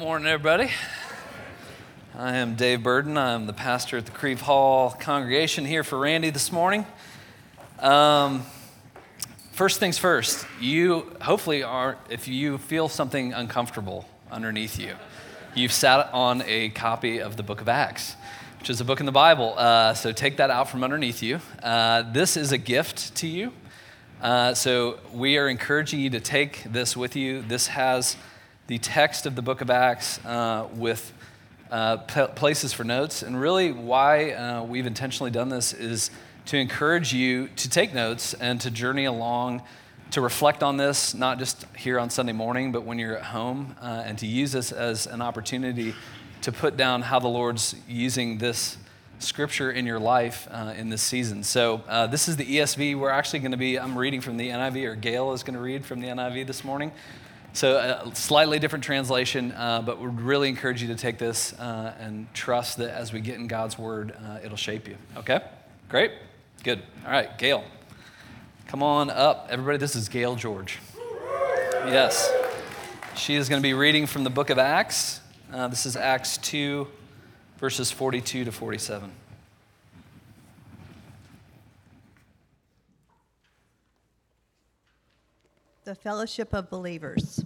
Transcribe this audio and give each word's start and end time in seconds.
Morning, 0.00 0.28
everybody. 0.28 0.70
I 2.16 2.36
am 2.36 2.54
Dave 2.54 2.82
Burden. 2.82 3.18
I'm 3.18 3.44
the 3.46 3.52
pastor 3.52 3.98
at 3.98 4.06
the 4.06 4.12
Crieve 4.12 4.40
Hall 4.40 4.96
congregation 4.98 5.66
here 5.66 5.84
for 5.84 5.98
Randy 5.98 6.30
this 6.30 6.50
morning. 6.50 6.86
Um, 7.80 8.44
first 9.52 9.78
things 9.78 9.98
first, 9.98 10.46
you 10.58 11.14
hopefully 11.20 11.62
are, 11.62 11.98
if 12.08 12.28
you 12.28 12.56
feel 12.56 12.88
something 12.88 13.34
uncomfortable 13.34 14.08
underneath 14.30 14.78
you, 14.78 14.94
you've 15.54 15.70
sat 15.70 16.08
on 16.14 16.44
a 16.46 16.70
copy 16.70 17.18
of 17.18 17.36
the 17.36 17.42
book 17.42 17.60
of 17.60 17.68
Acts, 17.68 18.16
which 18.58 18.70
is 18.70 18.80
a 18.80 18.86
book 18.86 19.00
in 19.00 19.06
the 19.06 19.12
Bible. 19.12 19.52
Uh, 19.58 19.92
so 19.92 20.12
take 20.12 20.38
that 20.38 20.48
out 20.48 20.70
from 20.70 20.82
underneath 20.82 21.22
you. 21.22 21.40
Uh, 21.62 22.10
this 22.10 22.38
is 22.38 22.52
a 22.52 22.58
gift 22.58 23.14
to 23.16 23.26
you. 23.26 23.52
Uh, 24.22 24.54
so 24.54 24.98
we 25.12 25.36
are 25.36 25.46
encouraging 25.46 26.00
you 26.00 26.08
to 26.08 26.20
take 26.20 26.62
this 26.62 26.96
with 26.96 27.16
you. 27.16 27.42
This 27.42 27.66
has 27.66 28.16
the 28.70 28.78
text 28.78 29.26
of 29.26 29.34
the 29.34 29.42
book 29.42 29.62
of 29.62 29.68
Acts 29.68 30.24
uh, 30.24 30.68
with 30.76 31.12
uh, 31.72 31.96
p- 31.96 32.28
places 32.36 32.72
for 32.72 32.84
notes. 32.84 33.20
And 33.20 33.40
really, 33.40 33.72
why 33.72 34.30
uh, 34.30 34.62
we've 34.62 34.86
intentionally 34.86 35.32
done 35.32 35.48
this 35.48 35.72
is 35.72 36.12
to 36.46 36.56
encourage 36.56 37.12
you 37.12 37.48
to 37.56 37.68
take 37.68 37.92
notes 37.92 38.32
and 38.34 38.60
to 38.60 38.70
journey 38.70 39.06
along, 39.06 39.62
to 40.12 40.20
reflect 40.20 40.62
on 40.62 40.76
this, 40.76 41.14
not 41.14 41.40
just 41.40 41.64
here 41.76 41.98
on 41.98 42.10
Sunday 42.10 42.32
morning, 42.32 42.70
but 42.70 42.84
when 42.84 42.96
you're 42.96 43.16
at 43.16 43.24
home, 43.24 43.74
uh, 43.82 44.04
and 44.06 44.16
to 44.18 44.26
use 44.28 44.52
this 44.52 44.70
as 44.70 45.08
an 45.08 45.20
opportunity 45.20 45.92
to 46.42 46.52
put 46.52 46.76
down 46.76 47.02
how 47.02 47.18
the 47.18 47.26
Lord's 47.26 47.74
using 47.88 48.38
this 48.38 48.76
scripture 49.18 49.72
in 49.72 49.84
your 49.84 49.98
life 49.98 50.46
uh, 50.52 50.74
in 50.76 50.90
this 50.90 51.02
season. 51.02 51.42
So, 51.42 51.82
uh, 51.88 52.06
this 52.06 52.28
is 52.28 52.36
the 52.36 52.46
ESV. 52.46 52.96
We're 52.96 53.10
actually 53.10 53.40
going 53.40 53.50
to 53.50 53.56
be, 53.56 53.80
I'm 53.80 53.98
reading 53.98 54.20
from 54.20 54.36
the 54.36 54.48
NIV, 54.48 54.84
or 54.84 54.94
Gail 54.94 55.32
is 55.32 55.42
going 55.42 55.54
to 55.54 55.60
read 55.60 55.84
from 55.84 56.00
the 56.00 56.06
NIV 56.06 56.46
this 56.46 56.62
morning. 56.62 56.92
So, 57.52 57.72
a 57.72 57.78
uh, 57.78 58.14
slightly 58.14 58.60
different 58.60 58.84
translation, 58.84 59.50
uh, 59.52 59.82
but 59.82 60.00
would 60.00 60.20
really 60.20 60.48
encourage 60.48 60.82
you 60.82 60.88
to 60.88 60.94
take 60.94 61.18
this 61.18 61.52
uh, 61.54 61.94
and 61.98 62.32
trust 62.32 62.76
that 62.76 62.90
as 62.90 63.12
we 63.12 63.20
get 63.20 63.36
in 63.36 63.48
God's 63.48 63.76
word, 63.76 64.14
uh, 64.24 64.38
it'll 64.44 64.56
shape 64.56 64.86
you. 64.86 64.96
Okay? 65.16 65.40
Great? 65.88 66.12
Good. 66.62 66.80
All 67.04 67.10
right, 67.10 67.36
Gail. 67.38 67.64
Come 68.68 68.84
on 68.84 69.10
up. 69.10 69.48
Everybody, 69.50 69.78
this 69.78 69.96
is 69.96 70.08
Gail 70.08 70.36
George. 70.36 70.78
Yes. 71.86 72.30
She 73.16 73.34
is 73.34 73.48
going 73.48 73.60
to 73.60 73.66
be 73.66 73.74
reading 73.74 74.06
from 74.06 74.22
the 74.22 74.30
book 74.30 74.50
of 74.50 74.58
Acts. 74.58 75.20
Uh, 75.52 75.66
this 75.66 75.86
is 75.86 75.96
Acts 75.96 76.36
2, 76.38 76.86
verses 77.58 77.90
42 77.90 78.44
to 78.44 78.52
47. 78.52 79.10
The 85.84 85.94
fellowship 85.94 86.52
of 86.52 86.68
believers. 86.68 87.44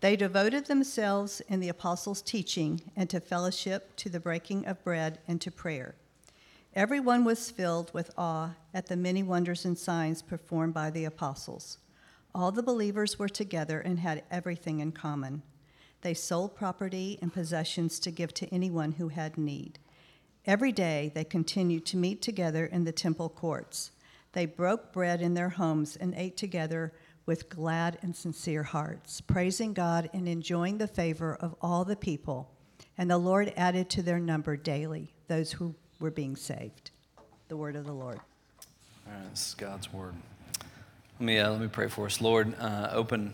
They 0.00 0.16
devoted 0.16 0.66
themselves 0.66 1.42
in 1.48 1.60
the 1.60 1.68
apostles' 1.68 2.22
teaching 2.22 2.80
and 2.96 3.10
to 3.10 3.20
fellowship, 3.20 3.94
to 3.96 4.08
the 4.08 4.20
breaking 4.20 4.66
of 4.66 4.82
bread, 4.82 5.18
and 5.28 5.38
to 5.42 5.50
prayer. 5.50 5.94
Everyone 6.74 7.24
was 7.24 7.50
filled 7.50 7.92
with 7.92 8.10
awe 8.16 8.54
at 8.72 8.86
the 8.86 8.96
many 8.96 9.22
wonders 9.22 9.66
and 9.66 9.76
signs 9.76 10.22
performed 10.22 10.72
by 10.72 10.88
the 10.88 11.04
apostles. 11.04 11.76
All 12.34 12.52
the 12.52 12.62
believers 12.62 13.18
were 13.18 13.28
together 13.28 13.80
and 13.80 13.98
had 13.98 14.22
everything 14.30 14.80
in 14.80 14.92
common. 14.92 15.42
They 16.00 16.14
sold 16.14 16.56
property 16.56 17.18
and 17.20 17.34
possessions 17.34 17.98
to 18.00 18.10
give 18.10 18.32
to 18.34 18.48
anyone 18.54 18.92
who 18.92 19.08
had 19.08 19.36
need. 19.36 19.78
Every 20.46 20.72
day 20.72 21.12
they 21.14 21.24
continued 21.24 21.84
to 21.86 21.98
meet 21.98 22.22
together 22.22 22.64
in 22.64 22.84
the 22.84 22.92
temple 22.92 23.28
courts. 23.28 23.90
They 24.32 24.46
broke 24.46 24.92
bread 24.92 25.20
in 25.20 25.34
their 25.34 25.50
homes 25.50 25.96
and 25.96 26.14
ate 26.14 26.36
together 26.36 26.92
with 27.30 27.48
glad 27.48 27.96
and 28.02 28.16
sincere 28.16 28.64
hearts, 28.64 29.20
praising 29.20 29.72
God 29.72 30.10
and 30.12 30.26
enjoying 30.26 30.78
the 30.78 30.88
favor 30.88 31.36
of 31.36 31.54
all 31.62 31.84
the 31.84 31.94
people. 31.94 32.50
And 32.98 33.08
the 33.08 33.18
Lord 33.18 33.52
added 33.56 33.88
to 33.90 34.02
their 34.02 34.18
number 34.18 34.56
daily 34.56 35.14
those 35.28 35.52
who 35.52 35.76
were 36.00 36.10
being 36.10 36.34
saved. 36.34 36.90
The 37.46 37.56
word 37.56 37.76
of 37.76 37.86
the 37.86 37.92
Lord. 37.92 38.18
All 39.06 39.12
right, 39.12 39.30
this 39.30 39.46
is 39.46 39.54
God's 39.54 39.92
word. 39.92 40.14
Let 41.20 41.24
me, 41.24 41.38
uh, 41.38 41.52
let 41.52 41.60
me 41.60 41.68
pray 41.68 41.86
for 41.86 42.06
us. 42.06 42.20
Lord, 42.20 42.52
uh, 42.58 42.88
open 42.90 43.32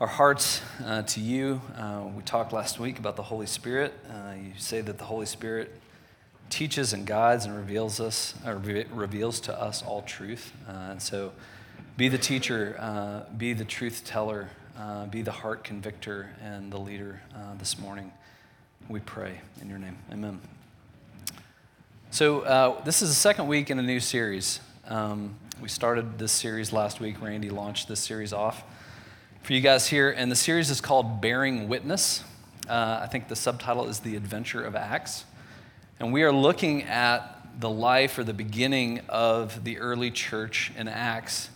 our 0.00 0.06
hearts 0.06 0.62
uh, 0.82 1.02
to 1.02 1.20
you. 1.20 1.60
Uh, 1.76 2.04
we 2.16 2.22
talked 2.22 2.54
last 2.54 2.80
week 2.80 2.98
about 2.98 3.16
the 3.16 3.24
Holy 3.24 3.46
Spirit. 3.46 3.92
Uh, 4.08 4.36
you 4.42 4.52
say 4.56 4.80
that 4.80 4.96
the 4.96 5.04
Holy 5.04 5.26
Spirit 5.26 5.70
teaches 6.48 6.94
and 6.94 7.06
guides 7.06 7.44
and 7.44 7.54
reveals 7.54 8.00
us, 8.00 8.32
reveals 8.46 9.38
to 9.40 9.60
us 9.60 9.82
all 9.82 10.00
truth. 10.00 10.54
Uh, 10.66 10.92
and 10.92 11.02
so, 11.02 11.32
be 12.00 12.08
the 12.08 12.16
teacher, 12.16 12.76
uh, 12.78 13.30
be 13.36 13.52
the 13.52 13.62
truth 13.62 14.04
teller, 14.06 14.48
uh, 14.78 15.04
be 15.04 15.20
the 15.20 15.30
heart 15.30 15.62
convictor 15.62 16.30
and 16.42 16.72
the 16.72 16.78
leader 16.78 17.20
uh, 17.34 17.54
this 17.58 17.78
morning. 17.78 18.10
We 18.88 19.00
pray 19.00 19.42
in 19.60 19.68
your 19.68 19.78
name. 19.78 19.98
Amen. 20.10 20.40
So, 22.10 22.40
uh, 22.40 22.82
this 22.84 23.02
is 23.02 23.10
the 23.10 23.14
second 23.14 23.48
week 23.48 23.68
in 23.68 23.78
a 23.78 23.82
new 23.82 24.00
series. 24.00 24.60
Um, 24.88 25.34
we 25.60 25.68
started 25.68 26.18
this 26.18 26.32
series 26.32 26.72
last 26.72 27.00
week. 27.00 27.20
Randy 27.20 27.50
launched 27.50 27.86
this 27.86 28.00
series 28.00 28.32
off 28.32 28.62
for 29.42 29.52
you 29.52 29.60
guys 29.60 29.86
here, 29.86 30.10
and 30.10 30.32
the 30.32 30.36
series 30.36 30.70
is 30.70 30.80
called 30.80 31.20
Bearing 31.20 31.68
Witness. 31.68 32.24
Uh, 32.66 33.00
I 33.02 33.08
think 33.08 33.28
the 33.28 33.36
subtitle 33.36 33.90
is 33.90 34.00
The 34.00 34.16
Adventure 34.16 34.64
of 34.64 34.74
Acts. 34.74 35.26
And 35.98 36.14
we 36.14 36.22
are 36.22 36.32
looking 36.32 36.82
at 36.84 37.60
the 37.60 37.68
life 37.68 38.16
or 38.16 38.24
the 38.24 38.32
beginning 38.32 39.02
of 39.10 39.64
the 39.64 39.76
early 39.76 40.10
church 40.10 40.72
in 40.78 40.88
Acts 40.88 41.50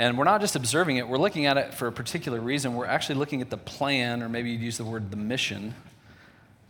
and 0.00 0.16
we're 0.16 0.24
not 0.24 0.40
just 0.40 0.56
observing 0.56 0.96
it, 0.96 1.06
we're 1.06 1.18
looking 1.18 1.44
at 1.44 1.58
it 1.58 1.74
for 1.74 1.86
a 1.86 1.92
particular 1.92 2.40
reason. 2.40 2.74
We're 2.74 2.86
actually 2.86 3.16
looking 3.16 3.42
at 3.42 3.50
the 3.50 3.58
plan, 3.58 4.22
or 4.22 4.30
maybe 4.30 4.48
you'd 4.48 4.62
use 4.62 4.78
the 4.78 4.84
word 4.84 5.10
the 5.10 5.18
mission, 5.18 5.74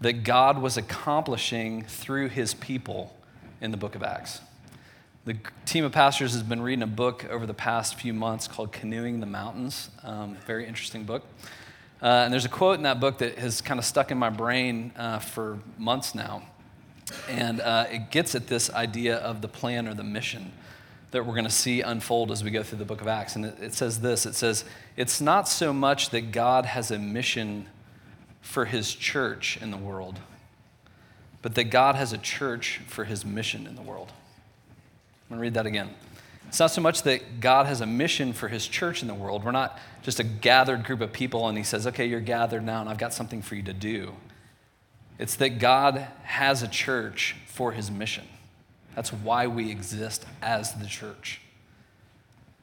that 0.00 0.24
God 0.24 0.60
was 0.60 0.76
accomplishing 0.76 1.84
through 1.84 2.30
his 2.30 2.54
people 2.54 3.16
in 3.60 3.70
the 3.70 3.76
book 3.76 3.94
of 3.94 4.02
Acts. 4.02 4.40
The 5.26 5.36
team 5.64 5.84
of 5.84 5.92
pastors 5.92 6.32
has 6.32 6.42
been 6.42 6.60
reading 6.60 6.82
a 6.82 6.88
book 6.88 7.24
over 7.30 7.46
the 7.46 7.54
past 7.54 8.00
few 8.00 8.12
months 8.12 8.48
called 8.48 8.72
Canoeing 8.72 9.20
the 9.20 9.26
Mountains. 9.26 9.90
Um, 10.02 10.36
very 10.44 10.66
interesting 10.66 11.04
book. 11.04 11.22
Uh, 12.02 12.06
and 12.06 12.32
there's 12.32 12.46
a 12.46 12.48
quote 12.48 12.78
in 12.78 12.82
that 12.82 12.98
book 12.98 13.18
that 13.18 13.38
has 13.38 13.60
kind 13.60 13.78
of 13.78 13.84
stuck 13.84 14.10
in 14.10 14.18
my 14.18 14.30
brain 14.30 14.90
uh, 14.96 15.20
for 15.20 15.60
months 15.78 16.16
now. 16.16 16.42
And 17.28 17.60
uh, 17.60 17.86
it 17.92 18.10
gets 18.10 18.34
at 18.34 18.48
this 18.48 18.70
idea 18.70 19.18
of 19.18 19.40
the 19.40 19.48
plan 19.48 19.86
or 19.86 19.94
the 19.94 20.02
mission 20.02 20.50
that 21.10 21.26
we're 21.26 21.32
going 21.32 21.44
to 21.44 21.50
see 21.50 21.80
unfold 21.80 22.30
as 22.30 22.44
we 22.44 22.50
go 22.50 22.62
through 22.62 22.78
the 22.78 22.84
book 22.84 23.00
of 23.00 23.08
Acts. 23.08 23.36
And 23.36 23.46
it, 23.46 23.74
says 23.74 24.00
this 24.00 24.26
it 24.26 24.34
says, 24.34 24.64
It's 24.96 25.20
not 25.20 25.48
so 25.48 25.72
much 25.72 26.10
that 26.10 26.32
God 26.32 26.66
has 26.66 26.90
a 26.90 26.98
mission 26.98 27.66
for 28.40 28.64
his 28.64 28.94
church 28.94 29.58
in 29.60 29.70
the 29.70 29.76
world, 29.76 30.18
but 31.42 31.54
that 31.54 31.64
God 31.64 31.94
has 31.96 32.12
a 32.12 32.18
church 32.18 32.80
for 32.86 33.04
his 33.04 33.24
mission 33.24 33.66
in 33.66 33.74
the 33.74 33.82
world. 33.82 34.12
I'm 35.30 35.36
going 35.36 35.38
to 35.38 35.42
read 35.42 35.54
that 35.54 35.66
again. 35.66 35.90
It's 36.48 36.58
not 36.58 36.72
so 36.72 36.80
much 36.80 37.04
that 37.04 37.40
God 37.40 37.66
has 37.66 37.80
a 37.80 37.86
mission 37.86 38.32
for 38.32 38.48
his 38.48 38.66
church 38.66 39.02
in 39.02 39.08
the 39.08 39.14
world. 39.14 39.44
We're 39.44 39.52
not 39.52 39.78
just 40.02 40.18
a 40.18 40.24
gathered 40.24 40.84
group 40.84 41.00
of 41.00 41.12
people 41.12 41.46
and 41.46 41.56
he 41.56 41.62
says, 41.62 41.86
okay, 41.86 42.06
you're 42.06 42.18
gathered 42.18 42.64
now 42.64 42.80
and 42.80 42.90
I've 42.90 42.98
got 42.98 43.14
something 43.14 43.40
for 43.40 43.54
you 43.54 43.62
to 43.62 43.72
do. 43.72 44.14
It's 45.16 45.36
that 45.36 45.60
God 45.60 46.08
has 46.24 46.64
a 46.64 46.68
church 46.68 47.36
for 47.46 47.70
his 47.70 47.88
mission. 47.88 48.26
That's 48.94 49.12
why 49.12 49.46
we 49.46 49.70
exist 49.70 50.26
as 50.42 50.74
the 50.74 50.86
church. 50.86 51.40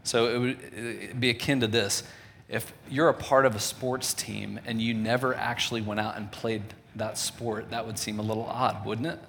So 0.03 0.27
it 0.27 0.37
would 0.37 1.19
be 1.19 1.29
akin 1.29 1.61
to 1.61 1.67
this. 1.67 2.03
If 2.49 2.71
you're 2.89 3.09
a 3.09 3.13
part 3.13 3.45
of 3.45 3.55
a 3.55 3.59
sports 3.59 4.13
team 4.13 4.59
and 4.65 4.81
you 4.81 4.93
never 4.93 5.35
actually 5.35 5.81
went 5.81 5.99
out 5.99 6.15
and 6.15 6.31
played 6.31 6.63
that 6.95 7.17
sport, 7.17 7.71
that 7.71 7.85
would 7.85 7.99
seem 7.99 8.19
a 8.19 8.21
little 8.21 8.45
odd, 8.45 8.85
wouldn't 8.85 9.07
it? 9.07 9.19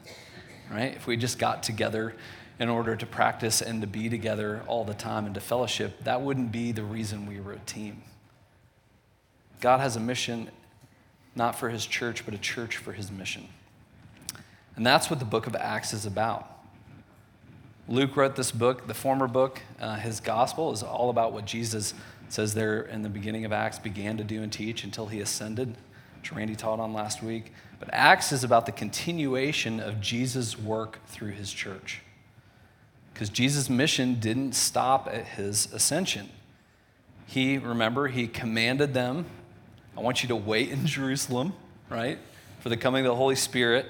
Right? 0.71 0.95
If 0.95 1.07
we 1.07 1.17
just 1.17 1.39
got 1.39 1.63
together 1.63 2.15
in 2.61 2.69
order 2.69 2.95
to 2.97 3.07
practice 3.07 3.61
and 3.61 3.81
to 3.81 3.87
be 3.87 4.09
together 4.09 4.63
all 4.67 4.85
the 4.85 4.95
time 4.95 5.27
and 5.27 5.35
to 5.35 5.41
fellowship, 5.41 6.05
that 6.05 6.21
wouldn't 6.23 6.53
be 6.53 6.73
the 6.73 6.85
reason 6.85 7.27
we 7.27 7.41
were 7.41 7.53
a 7.53 7.59
team. 7.61 8.03
God 9.61 9.81
has 9.81 9.97
a 9.97 10.01
mission 10.01 10.51
not 11.35 11.59
for 11.59 11.71
his 11.71 11.87
church, 11.87 12.25
but 12.25 12.35
a 12.35 12.39
church 12.39 12.77
for 12.77 12.93
his 12.93 13.11
mission. 13.11 13.49
And 14.77 14.87
that's 14.87 15.11
what 15.11 15.19
the 15.19 15.25
book 15.25 15.47
of 15.47 15.57
Acts 15.57 15.93
is 15.93 16.07
about. 16.07 16.58
Luke 17.91 18.17
wrote 18.17 18.37
this 18.37 18.53
book, 18.53 18.87
the 18.87 18.93
former 18.93 19.27
book. 19.27 19.63
Uh, 19.81 19.97
his 19.97 20.21
gospel 20.21 20.73
is 20.73 20.83
all 20.83 21.09
about 21.09 21.33
what 21.33 21.47
Jesus 21.47 21.95
says 22.29 22.53
there 22.53 22.83
in 22.83 23.01
the 23.01 23.09
beginning 23.09 23.47
of 23.47 23.53
Acts 23.53 23.79
began 23.79 24.19
to 24.19 24.25
do 24.25 24.43
and 24.43 24.53
teach 24.53 24.85
until 24.85 25.07
he 25.07 25.21
ascended, 25.21 25.75
which 26.21 26.31
Randy 26.31 26.55
taught 26.55 26.81
on 26.81 26.93
last 26.93 27.23
week. 27.23 27.51
But 27.81 27.89
Acts 27.95 28.31
is 28.31 28.45
about 28.45 28.67
the 28.67 28.73
continuation 28.73 29.81
of 29.81 30.03
Jesus' 30.03 30.59
work 30.59 30.99
through 31.07 31.31
his 31.31 31.51
church. 31.51 32.03
Because 33.15 33.31
Jesus' 33.31 33.71
mission 33.71 34.21
didn't 34.21 34.55
stop 34.55 35.09
at 35.11 35.25
his 35.25 35.73
ascension. 35.73 36.29
He, 37.25 37.57
remember, 37.57 38.09
he 38.09 38.27
commanded 38.27 38.93
them, 38.93 39.25
I 39.97 40.03
want 40.03 40.23
you 40.23 40.29
to 40.29 40.37
wait 40.37 40.69
in 40.69 40.87
Jerusalem, 40.87 41.55
right, 41.89 42.19
for 42.61 42.69
the 42.69 42.77
coming 42.77 43.07
of 43.07 43.13
the 43.13 43.17
Holy 43.17 43.35
Spirit. 43.35 43.87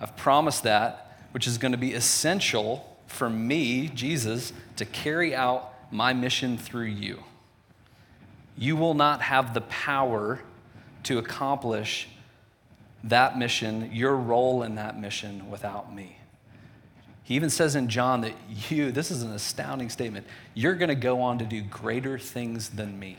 I've 0.00 0.16
promised 0.16 0.64
that, 0.64 1.18
which 1.30 1.46
is 1.46 1.56
going 1.56 1.72
to 1.72 1.78
be 1.78 1.92
essential 1.92 2.88
for 3.12 3.28
me, 3.28 3.88
Jesus, 3.88 4.52
to 4.76 4.84
carry 4.84 5.34
out 5.34 5.74
my 5.92 6.12
mission 6.12 6.56
through 6.56 6.86
you. 6.86 7.22
You 8.56 8.76
will 8.76 8.94
not 8.94 9.22
have 9.22 9.54
the 9.54 9.60
power 9.62 10.40
to 11.04 11.18
accomplish 11.18 12.08
that 13.04 13.38
mission, 13.38 13.90
your 13.92 14.16
role 14.16 14.62
in 14.62 14.76
that 14.76 14.98
mission 14.98 15.50
without 15.50 15.94
me. 15.94 16.16
He 17.24 17.34
even 17.34 17.50
says 17.50 17.76
in 17.76 17.88
John 17.88 18.22
that 18.22 18.34
you, 18.68 18.92
this 18.92 19.10
is 19.10 19.22
an 19.22 19.32
astounding 19.32 19.90
statement, 19.90 20.26
you're 20.54 20.74
going 20.74 20.88
to 20.88 20.94
go 20.94 21.20
on 21.20 21.38
to 21.38 21.44
do 21.44 21.62
greater 21.62 22.18
things 22.18 22.70
than 22.70 22.98
me 22.98 23.16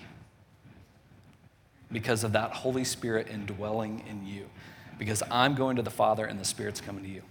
because 1.91 2.23
of 2.23 2.33
that 2.33 2.51
Holy 2.51 2.83
Spirit 2.83 3.27
indwelling 3.29 4.03
in 4.09 4.25
you. 4.25 4.49
Because 4.97 5.23
I'm 5.29 5.55
going 5.55 5.75
to 5.75 5.81
the 5.81 5.91
Father 5.91 6.25
and 6.25 6.39
the 6.39 6.45
Spirit's 6.45 6.81
coming 6.81 7.03
to 7.03 7.09
you. 7.09 7.21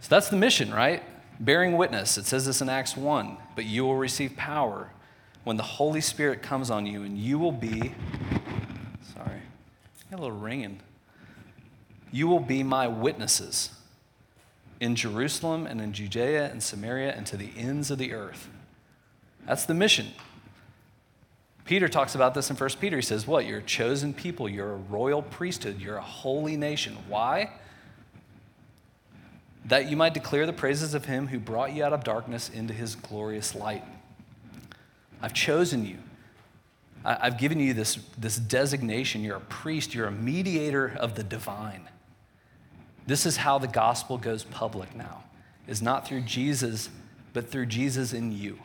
So 0.00 0.08
that's 0.10 0.28
the 0.28 0.36
mission, 0.36 0.72
right? 0.72 1.02
Bearing 1.40 1.76
witness. 1.76 2.18
It 2.18 2.26
says 2.26 2.46
this 2.46 2.60
in 2.60 2.68
Acts 2.68 2.96
1 2.96 3.36
but 3.54 3.64
you 3.64 3.84
will 3.84 3.96
receive 3.96 4.36
power 4.36 4.90
when 5.42 5.56
the 5.56 5.62
Holy 5.62 6.00
Spirit 6.00 6.42
comes 6.42 6.70
on 6.70 6.86
you, 6.86 7.02
and 7.02 7.18
you 7.18 7.38
will 7.38 7.52
be, 7.52 7.94
sorry, 9.14 9.40
got 10.10 10.20
a 10.20 10.22
little 10.22 10.36
ringing. 10.36 10.78
You 12.12 12.28
will 12.28 12.38
be 12.38 12.62
my 12.62 12.86
witnesses 12.86 13.70
in 14.78 14.94
Jerusalem 14.94 15.66
and 15.66 15.80
in 15.80 15.92
Judea 15.92 16.50
and 16.50 16.62
Samaria 16.62 17.14
and 17.14 17.26
to 17.26 17.36
the 17.36 17.50
ends 17.56 17.90
of 17.90 17.98
the 17.98 18.12
earth. 18.12 18.48
That's 19.46 19.64
the 19.64 19.74
mission. 19.74 20.08
Peter 21.64 21.88
talks 21.88 22.14
about 22.14 22.34
this 22.34 22.50
in 22.50 22.56
1 22.56 22.70
Peter. 22.80 22.96
He 22.96 23.02
says, 23.02 23.26
What? 23.26 23.44
You're 23.46 23.58
a 23.58 23.62
chosen 23.62 24.14
people. 24.14 24.48
You're 24.48 24.74
a 24.74 24.76
royal 24.76 25.22
priesthood. 25.22 25.80
You're 25.80 25.96
a 25.96 26.02
holy 26.02 26.56
nation. 26.56 26.96
Why? 27.08 27.50
That 29.68 29.90
you 29.90 29.96
might 29.96 30.14
declare 30.14 30.46
the 30.46 30.52
praises 30.52 30.94
of 30.94 31.04
him 31.04 31.28
who 31.28 31.38
brought 31.38 31.72
you 31.72 31.84
out 31.84 31.92
of 31.92 32.04
darkness 32.04 32.48
into 32.48 32.74
his 32.74 32.94
glorious 32.94 33.54
light. 33.54 33.84
I've 35.20 35.34
chosen 35.34 35.84
you. 35.84 35.98
I've 37.04 37.38
given 37.38 37.60
you 37.60 37.74
this, 37.74 37.98
this 38.18 38.36
designation. 38.36 39.22
You're 39.22 39.36
a 39.36 39.40
priest, 39.40 39.94
you're 39.94 40.06
a 40.06 40.12
mediator 40.12 40.96
of 40.98 41.14
the 41.14 41.22
divine. 41.22 41.88
This 43.06 43.24
is 43.24 43.38
how 43.38 43.58
the 43.58 43.68
gospel 43.68 44.18
goes 44.18 44.44
public 44.44 44.94
now, 44.94 45.24
is 45.66 45.80
not 45.80 46.06
through 46.06 46.22
Jesus, 46.22 46.90
but 47.32 47.50
through 47.50 47.66
Jesus 47.66 48.12
in 48.12 48.32
you. 48.32 48.58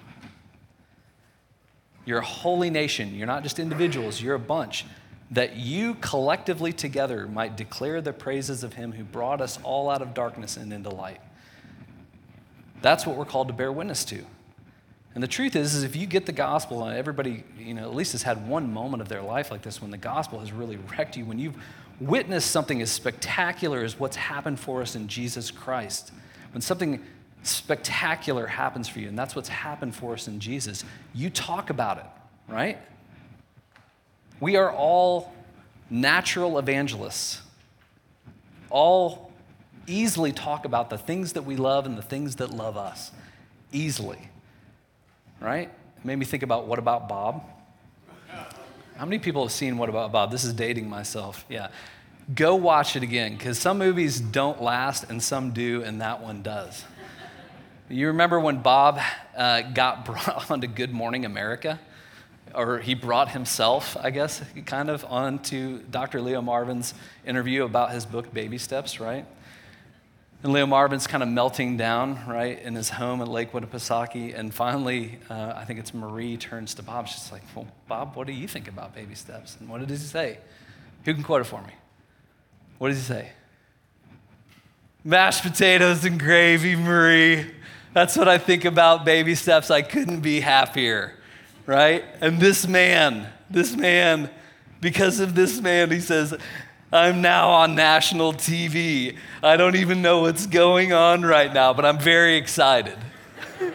You're 2.05 2.19
a 2.19 2.25
holy 2.25 2.69
nation. 2.69 3.15
You're 3.15 3.27
not 3.27 3.43
just 3.43 3.59
individuals, 3.59 4.21
you're 4.21 4.35
a 4.35 4.39
bunch. 4.39 4.85
That 5.31 5.55
you 5.55 5.95
collectively 5.95 6.73
together 6.73 7.27
might 7.27 7.57
declare 7.57 8.01
the 8.01 8.13
praises 8.13 8.63
of 8.63 8.73
him 8.73 8.91
who 8.91 9.03
brought 9.03 9.41
us 9.41 9.59
all 9.63 9.89
out 9.89 10.01
of 10.01 10.13
darkness 10.13 10.57
and 10.57 10.71
into 10.71 10.89
light. 10.89 11.21
That's 12.81 13.05
what 13.05 13.15
we're 13.15 13.25
called 13.25 13.47
to 13.47 13.53
bear 13.53 13.71
witness 13.71 14.05
to. 14.05 14.25
And 15.15 15.23
the 15.23 15.27
truth 15.27 15.55
is, 15.55 15.75
is 15.75 15.83
if 15.83 15.95
you 15.95 16.07
get 16.07 16.25
the 16.25 16.31
gospel, 16.31 16.83
and 16.83 16.97
everybody, 16.97 17.43
you 17.57 17.73
know, 17.73 17.83
at 17.83 17.93
least 17.93 18.13
has 18.13 18.23
had 18.23 18.47
one 18.47 18.73
moment 18.73 19.01
of 19.01 19.09
their 19.09 19.21
life 19.21 19.51
like 19.51 19.61
this 19.61 19.81
when 19.81 19.91
the 19.91 19.97
gospel 19.97 20.39
has 20.39 20.51
really 20.51 20.77
wrecked 20.91 21.15
you, 21.15 21.25
when 21.25 21.37
you've 21.37 21.55
witnessed 21.99 22.49
something 22.49 22.81
as 22.81 22.91
spectacular 22.91 23.83
as 23.83 23.99
what's 23.99 24.15
happened 24.15 24.59
for 24.59 24.81
us 24.81 24.95
in 24.95 25.07
Jesus 25.07 25.51
Christ, 25.51 26.11
when 26.51 26.61
something 26.61 27.03
spectacular 27.43 28.47
happens 28.47 28.87
for 28.87 28.99
you, 28.99 29.07
and 29.07 29.17
that's 29.17 29.35
what's 29.35 29.49
happened 29.49 29.95
for 29.95 30.13
us 30.13 30.27
in 30.27 30.39
Jesus, 30.39 30.83
you 31.13 31.29
talk 31.29 31.69
about 31.69 31.99
it, 31.99 32.05
right? 32.47 32.79
We 34.43 34.57
are 34.57 34.71
all 34.71 35.33
natural 35.89 36.59
evangelists, 36.59 37.41
all 38.69 39.31
easily 39.87 40.31
talk 40.31 40.65
about 40.65 40.89
the 40.89 40.97
things 40.97 41.33
that 41.33 41.43
we 41.43 41.55
love 41.55 41.85
and 41.85 41.97
the 41.97 42.01
things 42.01 42.35
that 42.37 42.51
love 42.51 42.77
us, 42.77 43.11
easily 43.71 44.29
right? 45.43 45.69
It 45.97 46.05
made 46.05 46.15
me 46.15 46.25
think 46.25 46.41
about 46.41 46.67
what 46.67 46.79
about 46.79 47.09
Bob? 47.09 47.43
How 48.95 49.05
many 49.05 49.19
people 49.19 49.43
have 49.43 49.51
seen 49.51 49.77
What 49.77 49.89
About 49.89 50.11
Bob? 50.11 50.31
This 50.31 50.43
is 50.43 50.53
dating 50.53 50.89
myself. 50.89 51.45
Yeah. 51.49 51.69
Go 52.33 52.55
watch 52.55 52.95
it 52.95 53.03
again 53.03 53.35
because 53.35 53.59
some 53.59 53.77
movies 53.77 54.19
don't 54.19 54.61
last 54.61 55.09
and 55.09 55.21
some 55.21 55.51
do, 55.51 55.83
and 55.83 55.99
that 55.99 56.21
one 56.21 56.41
does. 56.41 56.85
You 57.89 58.07
remember 58.07 58.39
when 58.39 58.61
Bob 58.61 58.99
uh, 59.35 59.61
got 59.61 60.05
brought 60.05 60.49
onto 60.49 60.67
Good 60.67 60.93
Morning 60.93 61.25
America? 61.25 61.79
Or 62.55 62.79
he 62.79 62.93
brought 62.93 63.29
himself, 63.29 63.97
I 63.99 64.11
guess, 64.11 64.41
kind 64.65 64.89
of 64.89 65.05
onto 65.05 65.79
Dr. 65.89 66.21
Leo 66.21 66.41
Marvin's 66.41 66.93
interview 67.25 67.63
about 67.63 67.91
his 67.91 68.05
book, 68.05 68.33
Baby 68.33 68.57
Steps, 68.57 68.99
right? 68.99 69.25
And 70.43 70.51
Leo 70.51 70.65
Marvin's 70.65 71.07
kind 71.07 71.23
of 71.23 71.29
melting 71.29 71.77
down, 71.77 72.19
right, 72.27 72.61
in 72.61 72.75
his 72.75 72.89
home 72.89 73.21
at 73.21 73.29
Lake 73.29 73.53
Winnipesaukee. 73.53 74.37
And 74.37 74.53
finally, 74.53 75.19
uh, 75.29 75.53
I 75.55 75.63
think 75.63 75.79
it's 75.79 75.93
Marie 75.93 76.35
turns 76.35 76.73
to 76.75 76.83
Bob. 76.83 77.07
She's 77.07 77.31
like, 77.31 77.43
Well, 77.55 77.65
Bob, 77.87 78.15
what 78.15 78.27
do 78.27 78.33
you 78.33 78.47
think 78.47 78.67
about 78.67 78.93
baby 78.93 79.15
steps? 79.15 79.55
And 79.59 79.69
what 79.69 79.79
did 79.79 79.89
he 79.89 79.95
say? 79.95 80.39
Who 81.05 81.13
can 81.13 81.23
quote 81.23 81.41
it 81.41 81.45
for 81.45 81.61
me? 81.61 81.73
What 82.77 82.89
did 82.89 82.97
he 82.97 83.03
say? 83.03 83.31
Mashed 85.05 85.43
potatoes 85.43 86.03
and 86.03 86.19
gravy, 86.19 86.75
Marie. 86.75 87.49
That's 87.93 88.17
what 88.17 88.27
I 88.27 88.37
think 88.37 88.65
about 88.65 89.05
baby 89.05 89.35
steps. 89.35 89.71
I 89.71 89.81
couldn't 89.81 90.21
be 90.21 90.41
happier, 90.41 91.13
right? 91.65 92.03
And 92.21 92.39
this 92.39 92.67
man, 92.67 93.27
this 93.49 93.75
man, 93.75 94.29
because 94.81 95.19
of 95.19 95.35
this 95.35 95.59
man, 95.61 95.91
he 95.91 95.99
says, 95.99 96.35
I'm 96.91 97.21
now 97.21 97.49
on 97.49 97.73
national 97.73 98.33
TV. 98.33 99.17
I 99.41 99.57
don't 99.57 99.75
even 99.75 100.01
know 100.01 100.21
what's 100.21 100.45
going 100.45 100.93
on 100.93 101.23
right 101.23 101.51
now, 101.51 101.73
but 101.73 101.85
I'm 101.85 101.99
very 101.99 102.35
excited. 102.35 102.97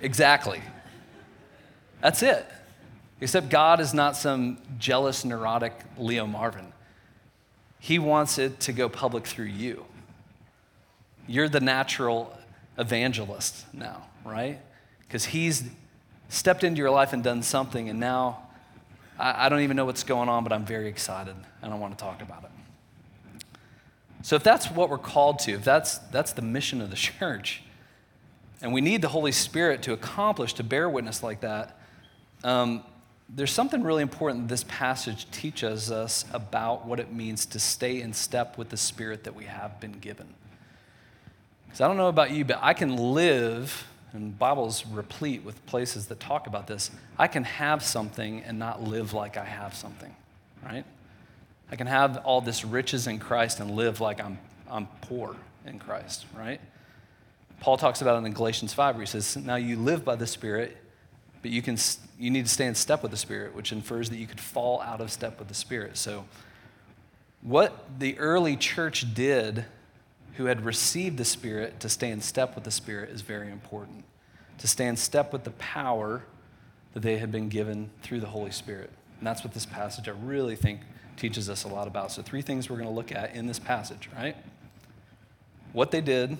exactly. 0.00 0.60
That's 2.02 2.22
it. 2.22 2.46
Except 3.20 3.48
God 3.48 3.80
is 3.80 3.94
not 3.94 4.16
some 4.16 4.58
jealous, 4.78 5.24
neurotic 5.24 5.72
Leo 5.98 6.26
Marvin. 6.26 6.72
He 7.78 7.98
wants 7.98 8.38
it 8.38 8.60
to 8.60 8.72
go 8.72 8.88
public 8.88 9.26
through 9.26 9.46
you. 9.46 9.86
You're 11.26 11.48
the 11.48 11.60
natural 11.60 12.36
evangelist 12.76 13.72
now, 13.72 14.06
right? 14.24 14.58
Because 15.00 15.26
he's 15.26 15.64
stepped 16.30 16.64
into 16.64 16.78
your 16.78 16.90
life 16.90 17.12
and 17.12 17.22
done 17.22 17.42
something, 17.42 17.90
and 17.90 18.00
now 18.00 18.38
I, 19.18 19.46
I 19.46 19.48
don't 19.50 19.60
even 19.60 19.76
know 19.76 19.84
what's 19.84 20.04
going 20.04 20.30
on, 20.30 20.42
but 20.42 20.52
I'm 20.52 20.64
very 20.64 20.88
excited 20.88 21.36
and 21.60 21.72
I 21.72 21.76
want 21.76 21.98
to 21.98 22.02
talk 22.02 22.22
about 22.22 22.44
it. 22.44 22.50
So, 24.22 24.36
if 24.36 24.42
that's 24.42 24.70
what 24.70 24.88
we're 24.88 24.98
called 24.98 25.40
to, 25.40 25.52
if 25.52 25.64
that's, 25.64 25.98
that's 25.98 26.32
the 26.32 26.42
mission 26.42 26.80
of 26.80 26.90
the 26.90 26.96
church, 27.18 27.62
and 28.62 28.72
we 28.72 28.80
need 28.80 29.02
the 29.02 29.08
Holy 29.08 29.32
Spirit 29.32 29.82
to 29.82 29.92
accomplish, 29.92 30.54
to 30.54 30.62
bear 30.62 30.88
witness 30.88 31.22
like 31.22 31.40
that, 31.40 31.78
um, 32.44 32.84
there's 33.28 33.52
something 33.52 33.82
really 33.82 34.02
important 34.02 34.48
this 34.48 34.64
passage 34.64 35.30
teaches 35.30 35.90
us 35.90 36.24
about 36.32 36.86
what 36.86 36.98
it 36.98 37.12
means 37.12 37.46
to 37.46 37.58
stay 37.58 38.00
in 38.00 38.12
step 38.12 38.58
with 38.58 38.68
the 38.68 38.76
Spirit 38.76 39.24
that 39.24 39.34
we 39.34 39.44
have 39.44 39.80
been 39.80 39.92
given. 39.92 40.34
Because 41.64 41.80
I 41.80 41.88
don't 41.88 41.96
know 41.96 42.08
about 42.08 42.32
you, 42.32 42.44
but 42.44 42.58
I 42.60 42.74
can 42.74 42.96
live 42.96 43.86
and 44.12 44.38
Bible's 44.38 44.84
replete 44.86 45.44
with 45.44 45.64
places 45.66 46.06
that 46.06 46.20
talk 46.20 46.46
about 46.46 46.66
this. 46.66 46.90
I 47.18 47.28
can 47.28 47.44
have 47.44 47.82
something 47.82 48.42
and 48.42 48.58
not 48.58 48.82
live 48.82 49.12
like 49.12 49.36
I 49.36 49.44
have 49.44 49.74
something, 49.74 50.14
right? 50.64 50.84
I 51.70 51.76
can 51.76 51.86
have 51.86 52.18
all 52.18 52.40
this 52.40 52.64
riches 52.64 53.06
in 53.06 53.18
Christ 53.18 53.60
and 53.60 53.70
live 53.70 54.00
like 54.00 54.20
I'm, 54.20 54.38
I'm 54.68 54.88
poor 55.02 55.36
in 55.64 55.78
Christ, 55.78 56.26
right? 56.36 56.60
Paul 57.60 57.76
talks 57.76 58.02
about 58.02 58.20
it 58.20 58.26
in 58.26 58.32
Galatians 58.32 58.72
5 58.72 58.96
where 58.96 59.02
he 59.02 59.06
says, 59.06 59.36
Now 59.36 59.56
you 59.56 59.76
live 59.76 60.04
by 60.04 60.16
the 60.16 60.26
Spirit, 60.26 60.76
but 61.42 61.50
you, 61.50 61.62
can, 61.62 61.76
you 62.18 62.30
need 62.30 62.46
to 62.46 62.50
stay 62.50 62.66
in 62.66 62.74
step 62.74 63.02
with 63.02 63.12
the 63.12 63.16
Spirit, 63.16 63.54
which 63.54 63.70
infers 63.70 64.10
that 64.10 64.16
you 64.16 64.26
could 64.26 64.40
fall 64.40 64.80
out 64.80 65.00
of 65.00 65.12
step 65.12 65.38
with 65.38 65.48
the 65.48 65.54
Spirit. 65.54 65.96
So, 65.96 66.24
what 67.42 67.98
the 67.98 68.18
early 68.18 68.56
church 68.56 69.14
did 69.14 69.64
who 70.36 70.46
had 70.46 70.64
received 70.64 71.16
the 71.16 71.24
Spirit 71.24 71.80
to 71.80 71.88
stay 71.88 72.10
in 72.10 72.20
step 72.20 72.54
with 72.54 72.64
the 72.64 72.70
Spirit 72.70 73.10
is 73.10 73.22
very 73.22 73.50
important. 73.50 74.04
To 74.58 74.68
stay 74.68 74.86
in 74.86 74.96
step 74.96 75.32
with 75.32 75.44
the 75.44 75.50
power 75.52 76.22
that 76.94 77.00
they 77.00 77.18
had 77.18 77.30
been 77.30 77.48
given 77.48 77.90
through 78.02 78.20
the 78.20 78.26
Holy 78.26 78.50
Spirit. 78.50 78.90
And 79.18 79.26
that's 79.26 79.44
what 79.44 79.54
this 79.54 79.66
passage, 79.66 80.08
I 80.08 80.12
really 80.12 80.56
think, 80.56 80.80
teaches 81.16 81.50
us 81.50 81.64
a 81.64 81.68
lot 81.68 81.86
about. 81.86 82.12
So, 82.12 82.22
three 82.22 82.42
things 82.42 82.70
we're 82.70 82.76
going 82.76 82.88
to 82.88 82.94
look 82.94 83.12
at 83.12 83.34
in 83.34 83.46
this 83.46 83.58
passage, 83.58 84.08
right? 84.16 84.36
What 85.72 85.90
they 85.90 86.00
did, 86.00 86.38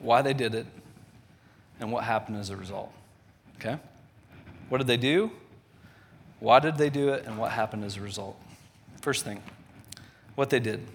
why 0.00 0.22
they 0.22 0.34
did 0.34 0.54
it, 0.54 0.66
and 1.78 1.92
what 1.92 2.04
happened 2.04 2.36
as 2.36 2.50
a 2.50 2.56
result. 2.56 2.92
Okay? 3.56 3.78
What 4.68 4.78
did 4.78 4.86
they 4.86 4.96
do? 4.96 5.30
Why 6.40 6.58
did 6.58 6.76
they 6.76 6.90
do 6.90 7.10
it? 7.10 7.24
And 7.26 7.38
what 7.38 7.52
happened 7.52 7.84
as 7.84 7.96
a 7.96 8.00
result? 8.00 8.36
First 9.00 9.24
thing, 9.24 9.42
what 10.34 10.50
they 10.50 10.60
did. 10.60 10.86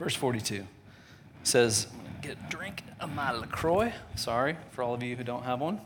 Verse 0.00 0.14
42 0.14 0.66
says, 1.42 1.86
Get 2.22 2.38
a 2.38 2.50
drink 2.50 2.84
of 3.00 3.14
my 3.14 3.32
LaCroix. 3.32 3.92
Sorry 4.16 4.56
for 4.70 4.82
all 4.82 4.94
of 4.94 5.02
you 5.02 5.14
who 5.14 5.22
don't 5.22 5.42
have 5.42 5.60
one. 5.60 5.78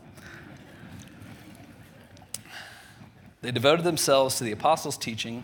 They 3.41 3.51
devoted 3.51 3.83
themselves 3.83 4.37
to 4.37 4.45
the 4.45 4.53
apostles' 4.53 4.97
teaching 4.97 5.43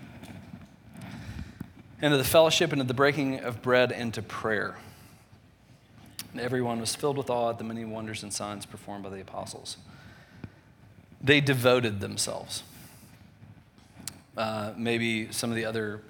and 2.02 2.14
to 2.14 2.18
the 2.18 2.24
fellowship 2.24 2.72
and 2.72 2.80
to 2.80 2.88
the 2.88 2.94
breaking 2.94 3.42
of 3.42 3.62
bread 3.62 3.92
and 3.92 4.14
to 4.14 4.22
prayer. 4.22 4.78
And 6.32 6.40
everyone 6.40 6.80
was 6.80 6.96
filled 6.96 7.18
with 7.18 7.30
awe 7.30 7.50
at 7.50 7.58
the 7.58 7.66
many 7.66 7.84
wonders 7.84 8.24
and 8.24 8.32
signs 8.32 8.66
performed 8.66 9.04
by 9.04 9.10
the 9.10 9.20
apostles. 9.20 9.76
They 11.22 11.42
devoted 11.42 12.00
themselves. 12.00 12.64
uh, 14.38 14.72
maybe 14.78 15.30
some 15.34 15.50
of 15.50 15.58
the 15.58 15.66
other, 15.66 16.02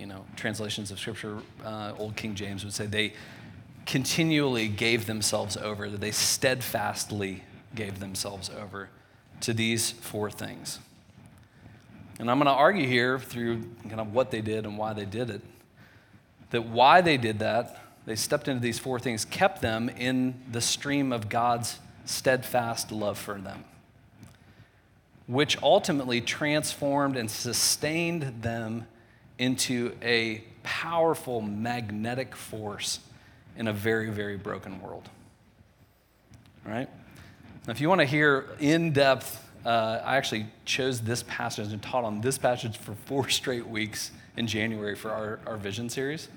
you 0.00 0.06
know, 0.06 0.24
translations 0.34 0.90
of 0.90 0.98
Scripture, 0.98 1.38
uh, 1.62 1.92
Old 1.98 2.16
King 2.16 2.34
James 2.34 2.64
would 2.64 2.72
say 2.72 2.86
they 2.86 3.12
continually 3.84 4.66
gave 4.66 5.04
themselves 5.04 5.58
over, 5.58 5.90
that 5.90 6.00
they 6.00 6.10
steadfastly 6.10 7.44
gave 7.74 8.00
themselves 8.00 8.50
over 8.50 8.88
to 9.42 9.52
these 9.52 9.90
four 9.90 10.30
things. 10.30 10.78
And 12.18 12.30
I'm 12.30 12.38
going 12.38 12.46
to 12.46 12.52
argue 12.52 12.86
here 12.86 13.18
through 13.18 13.62
kind 13.88 14.00
of 14.00 14.14
what 14.14 14.30
they 14.30 14.40
did 14.40 14.64
and 14.64 14.78
why 14.78 14.94
they 14.94 15.04
did 15.04 15.28
it, 15.28 15.42
that 16.50 16.64
why 16.64 17.02
they 17.02 17.18
did 17.18 17.38
that, 17.40 17.78
they 18.06 18.16
stepped 18.16 18.48
into 18.48 18.60
these 18.60 18.78
four 18.78 18.98
things, 18.98 19.26
kept 19.26 19.60
them 19.60 19.90
in 19.90 20.34
the 20.50 20.62
stream 20.62 21.12
of 21.12 21.28
God's 21.28 21.78
steadfast 22.06 22.90
love 22.90 23.18
for 23.18 23.38
them, 23.38 23.64
which 25.26 25.62
ultimately 25.62 26.22
transformed 26.22 27.18
and 27.18 27.30
sustained 27.30 28.42
them 28.42 28.86
into 29.40 29.96
a 30.02 30.44
powerful 30.62 31.40
magnetic 31.40 32.36
force 32.36 33.00
in 33.56 33.68
a 33.68 33.72
very, 33.72 34.10
very 34.10 34.36
broken 34.36 34.80
world. 34.82 35.08
All 36.66 36.72
right? 36.72 36.88
Now, 37.66 37.70
if 37.70 37.80
you 37.80 37.88
want 37.88 38.02
to 38.02 38.06
hear 38.06 38.50
in 38.60 38.92
depth, 38.92 39.42
uh, 39.64 40.02
I 40.04 40.16
actually 40.18 40.46
chose 40.66 41.00
this 41.00 41.22
passage 41.22 41.72
and 41.72 41.82
taught 41.82 42.04
on 42.04 42.20
this 42.20 42.36
passage 42.36 42.76
for 42.76 42.94
four 43.06 43.28
straight 43.40 43.66
weeks 43.66 44.10
in 44.36 44.46
January 44.46 44.94
for 44.94 45.10
our, 45.10 45.40
our 45.46 45.56
vision 45.56 45.88
series. 45.88 46.28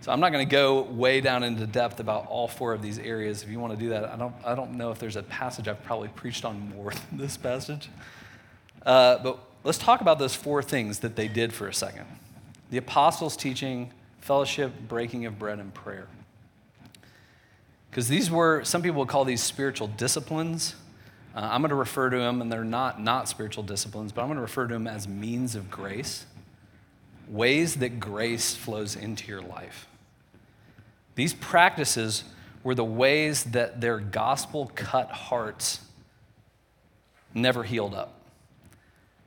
So 0.00 0.10
I'm 0.10 0.20
not 0.20 0.32
going 0.32 0.46
to 0.46 0.50
go 0.50 0.82
way 0.82 1.20
down 1.20 1.42
into 1.42 1.66
depth 1.66 2.00
about 2.00 2.28
all 2.28 2.48
four 2.48 2.72
of 2.72 2.80
these 2.80 2.98
areas. 2.98 3.42
If 3.42 3.50
you 3.50 3.60
want 3.60 3.74
to 3.74 3.78
do 3.78 3.90
that, 3.90 4.04
I 4.06 4.16
don't, 4.16 4.34
I 4.42 4.54
don't 4.54 4.78
know 4.78 4.90
if 4.90 4.98
there's 4.98 5.16
a 5.16 5.22
passage 5.22 5.68
I've 5.68 5.82
probably 5.84 6.08
preached 6.08 6.46
on 6.46 6.70
more 6.74 6.92
than 6.92 7.18
this 7.18 7.36
passage. 7.36 7.90
Uh, 8.86 9.18
but 9.18 9.38
let's 9.64 9.76
talk 9.76 10.00
about 10.00 10.18
those 10.18 10.34
four 10.34 10.62
things 10.62 11.00
that 11.00 11.14
they 11.14 11.28
did 11.28 11.52
for 11.52 11.68
a 11.68 11.74
second 11.74 12.06
the 12.70 12.78
apostles' 12.78 13.36
teaching, 13.36 13.92
fellowship, 14.20 14.72
breaking 14.88 15.26
of 15.26 15.38
bread, 15.38 15.58
and 15.58 15.72
prayer. 15.72 16.08
Because 17.90 18.08
these 18.08 18.30
were, 18.30 18.64
some 18.64 18.82
people 18.82 19.00
would 19.00 19.08
call 19.08 19.24
these 19.24 19.42
spiritual 19.42 19.88
disciplines. 19.88 20.74
Uh, 21.34 21.48
I'm 21.50 21.60
going 21.60 21.70
to 21.70 21.74
refer 21.74 22.10
to 22.10 22.16
them, 22.16 22.42
and 22.42 22.52
they're 22.52 22.64
not 22.64 23.00
not 23.00 23.28
spiritual 23.28 23.62
disciplines, 23.62 24.12
but 24.12 24.22
I'm 24.22 24.28
going 24.28 24.36
to 24.36 24.42
refer 24.42 24.66
to 24.66 24.74
them 24.74 24.86
as 24.86 25.08
means 25.08 25.54
of 25.54 25.70
grace, 25.70 26.26
ways 27.28 27.76
that 27.76 28.00
grace 28.00 28.54
flows 28.54 28.96
into 28.96 29.28
your 29.28 29.42
life. 29.42 29.86
These 31.14 31.34
practices 31.34 32.24
were 32.62 32.74
the 32.74 32.84
ways 32.84 33.44
that 33.44 33.80
their 33.80 33.98
gospel 33.98 34.70
cut 34.74 35.10
hearts 35.10 35.80
never 37.34 37.62
healed 37.62 37.94
up. 37.94 38.20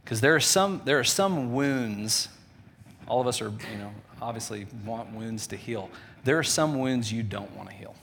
Because 0.04 0.22
there 0.22 0.36
are 0.36 0.40
some 0.40 0.82
there 0.86 1.00
are 1.00 1.04
some 1.04 1.54
wounds, 1.54 2.30
all 3.08 3.22
of 3.22 3.28
us 3.28 3.42
are, 3.42 3.50
you 3.50 3.78
know, 3.78 3.92
obviously 4.22 4.68
want 4.86 5.12
wounds 5.14 5.48
to 5.48 5.56
heal. 5.56 5.90
There 6.24 6.38
are 6.38 6.44
some 6.44 6.80
wounds 6.80 7.12
you 7.12 7.24
don't 7.24 7.56
want 7.56 7.70
to 7.70 7.76
heal. 7.76 7.96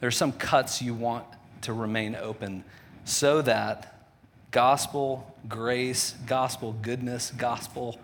There 0.00 0.08
are 0.08 0.12
some 0.12 0.32
cuts 0.32 0.82
you 0.82 0.94
want 0.94 1.24
to 1.62 1.72
remain 1.72 2.16
open 2.16 2.64
so 3.04 3.42
that 3.42 4.08
gospel 4.50 5.34
grace, 5.48 6.14
gospel 6.26 6.74
goodness, 6.82 7.30
gospel 7.30 7.98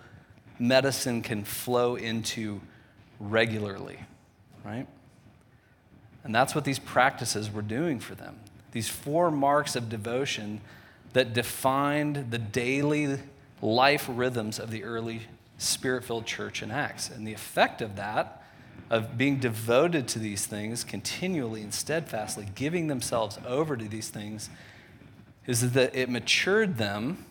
medicine 0.58 1.22
can 1.22 1.44
flow 1.44 1.96
into 1.96 2.60
regularly 3.18 3.98
right? 4.64 4.86
And 6.24 6.34
that's 6.34 6.54
what 6.54 6.64
these 6.64 6.78
practices 6.78 7.50
were 7.50 7.62
doing 7.62 7.98
for 7.98 8.14
them. 8.14 8.38
These 8.72 8.88
four 8.88 9.30
marks 9.30 9.76
of 9.76 9.88
devotion 9.88 10.60
that 11.12 11.34
defined 11.34 12.30
the 12.30 12.38
daily 12.38 13.18
life 13.60 14.06
rhythms 14.08 14.58
of 14.58 14.70
the 14.70 14.84
early 14.84 15.22
spirit 15.62 16.04
filled 16.04 16.26
church 16.26 16.62
in 16.62 16.70
Acts. 16.70 17.08
And 17.08 17.26
the 17.26 17.32
effect 17.32 17.80
of 17.80 17.96
that, 17.96 18.42
of 18.90 19.16
being 19.16 19.38
devoted 19.38 20.08
to 20.08 20.18
these 20.18 20.46
things 20.46 20.84
continually 20.84 21.62
and 21.62 21.72
steadfastly, 21.72 22.48
giving 22.54 22.88
themselves 22.88 23.38
over 23.46 23.76
to 23.76 23.86
these 23.86 24.08
things, 24.08 24.50
is 25.46 25.72
that 25.72 25.94
it 25.94 26.08
matured 26.08 26.76
them, 26.76 27.24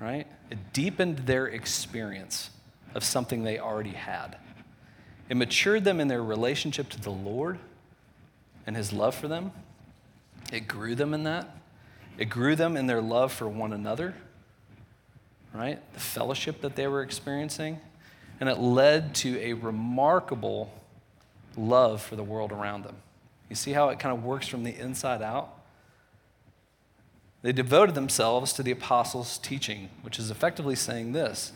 right? 0.00 0.26
It 0.50 0.72
deepened 0.72 1.18
their 1.20 1.46
experience 1.46 2.50
of 2.94 3.04
something 3.04 3.42
they 3.42 3.58
already 3.58 3.90
had. 3.90 4.36
It 5.28 5.36
matured 5.36 5.84
them 5.84 6.00
in 6.00 6.08
their 6.08 6.22
relationship 6.22 6.88
to 6.90 7.00
the 7.00 7.10
Lord 7.10 7.58
and 8.66 8.76
his 8.76 8.92
love 8.92 9.14
for 9.14 9.28
them. 9.28 9.52
It 10.52 10.68
grew 10.68 10.94
them 10.94 11.12
in 11.12 11.24
that. 11.24 11.50
It 12.16 12.26
grew 12.26 12.56
them 12.56 12.76
in 12.76 12.86
their 12.86 13.02
love 13.02 13.32
for 13.32 13.48
one 13.48 13.72
another, 13.72 14.14
right? 15.56 15.80
The 15.94 16.00
fellowship 16.00 16.60
that 16.60 16.76
they 16.76 16.86
were 16.86 17.02
experiencing. 17.02 17.80
And 18.40 18.48
it 18.48 18.58
led 18.58 19.14
to 19.16 19.40
a 19.40 19.54
remarkable 19.54 20.72
love 21.56 22.02
for 22.02 22.16
the 22.16 22.24
world 22.24 22.52
around 22.52 22.84
them. 22.84 22.96
You 23.48 23.56
see 23.56 23.72
how 23.72 23.88
it 23.88 23.98
kind 23.98 24.16
of 24.16 24.24
works 24.24 24.46
from 24.46 24.64
the 24.64 24.76
inside 24.76 25.22
out? 25.22 25.52
They 27.42 27.52
devoted 27.52 27.94
themselves 27.94 28.52
to 28.54 28.62
the 28.62 28.72
apostles' 28.72 29.38
teaching, 29.38 29.88
which 30.02 30.18
is 30.18 30.30
effectively 30.30 30.74
saying 30.74 31.12
this 31.12 31.52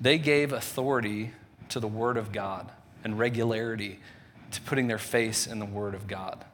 they 0.00 0.18
gave 0.18 0.52
authority 0.52 1.32
to 1.70 1.80
the 1.80 1.88
Word 1.88 2.16
of 2.16 2.32
God 2.32 2.70
and 3.04 3.18
regularity 3.18 4.00
to 4.50 4.60
putting 4.62 4.88
their 4.88 4.98
face 4.98 5.46
in 5.46 5.58
the 5.58 5.66
Word 5.66 5.94
of 5.94 6.06
God. 6.06 6.44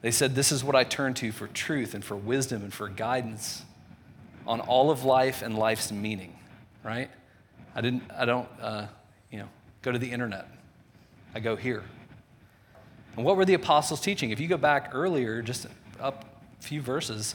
They 0.00 0.10
said, 0.10 0.34
This 0.34 0.52
is 0.52 0.62
what 0.62 0.76
I 0.76 0.84
turn 0.84 1.14
to 1.14 1.32
for 1.32 1.48
truth 1.48 1.94
and 1.94 2.04
for 2.04 2.16
wisdom 2.16 2.62
and 2.62 2.72
for 2.72 2.88
guidance 2.88 3.64
on 4.48 4.60
all 4.60 4.90
of 4.90 5.04
life 5.04 5.42
and 5.42 5.56
life's 5.56 5.92
meaning, 5.92 6.34
right? 6.82 7.10
I, 7.74 7.82
didn't, 7.82 8.02
I 8.16 8.24
don't, 8.24 8.48
uh, 8.60 8.86
you 9.30 9.38
know, 9.38 9.48
go 9.82 9.92
to 9.92 9.98
the 9.98 10.10
internet. 10.10 10.48
I 11.34 11.40
go 11.40 11.54
here. 11.54 11.84
And 13.14 13.26
what 13.26 13.36
were 13.36 13.44
the 13.44 13.54
apostles 13.54 14.00
teaching? 14.00 14.30
If 14.30 14.40
you 14.40 14.48
go 14.48 14.56
back 14.56 14.90
earlier, 14.94 15.42
just 15.42 15.66
up 16.00 16.24
a 16.58 16.62
few 16.62 16.80
verses, 16.80 17.34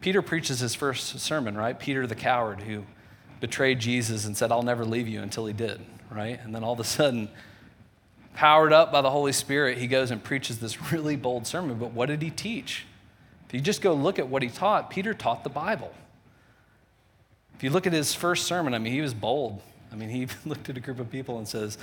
Peter 0.00 0.20
preaches 0.20 0.58
his 0.58 0.74
first 0.74 1.20
sermon, 1.20 1.56
right? 1.56 1.78
Peter 1.78 2.08
the 2.08 2.16
coward 2.16 2.60
who 2.60 2.82
betrayed 3.40 3.78
Jesus 3.78 4.26
and 4.26 4.36
said, 4.36 4.50
I'll 4.50 4.62
never 4.62 4.84
leave 4.84 5.06
you 5.06 5.22
until 5.22 5.46
he 5.46 5.52
did, 5.52 5.80
right? 6.10 6.40
And 6.42 6.52
then 6.52 6.64
all 6.64 6.72
of 6.72 6.80
a 6.80 6.84
sudden, 6.84 7.28
powered 8.34 8.72
up 8.72 8.90
by 8.90 9.00
the 9.00 9.10
Holy 9.10 9.32
Spirit, 9.32 9.78
he 9.78 9.86
goes 9.86 10.10
and 10.10 10.22
preaches 10.22 10.58
this 10.58 10.90
really 10.92 11.14
bold 11.14 11.46
sermon. 11.46 11.78
But 11.78 11.92
what 11.92 12.06
did 12.06 12.20
he 12.20 12.30
teach? 12.30 12.84
If 13.46 13.54
you 13.54 13.60
just 13.60 13.80
go 13.80 13.94
look 13.94 14.18
at 14.18 14.28
what 14.28 14.42
he 14.42 14.48
taught, 14.48 14.90
Peter 14.90 15.14
taught 15.14 15.44
the 15.44 15.50
Bible. 15.50 15.94
If 17.58 17.64
you 17.64 17.70
look 17.70 17.88
at 17.88 17.92
his 17.92 18.14
first 18.14 18.46
sermon, 18.46 18.72
I 18.72 18.78
mean, 18.78 18.92
he 18.92 19.00
was 19.00 19.12
bold. 19.12 19.60
I 19.90 19.96
mean, 19.96 20.10
he 20.10 20.28
looked 20.48 20.70
at 20.70 20.76
a 20.76 20.80
group 20.80 21.00
of 21.00 21.10
people 21.10 21.38
and 21.38 21.48
says, 21.48 21.76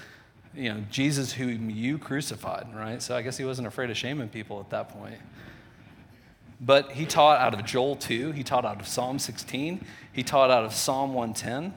you 0.56 0.74
know, 0.74 0.82
Jesus 0.90 1.34
whom 1.34 1.70
you 1.70 1.98
crucified, 1.98 2.74
right? 2.74 3.02
So 3.02 3.14
I 3.14 3.22
guess 3.22 3.36
he 3.36 3.44
wasn't 3.44 3.68
afraid 3.68 3.90
of 3.90 3.98
shaming 3.98 4.30
people 4.30 4.62
at 4.62 4.70
that 4.70 4.88
point. 4.88 5.18
But 6.62 6.94
he 6.94 7.06
taught 7.06 7.42
out 7.42 7.54
of 7.54 7.66
Joel 7.66 7.98
2, 7.98 8.32
he 8.32 8.42
taught 8.42 8.64
out 8.64 8.80
of 8.80 8.88
Psalm 8.88 9.20
16, 9.20 9.86
he 10.14 10.24
taught 10.24 10.50
out 10.50 10.64
of 10.64 10.74
Psalm 10.74 11.14
110. 11.14 11.74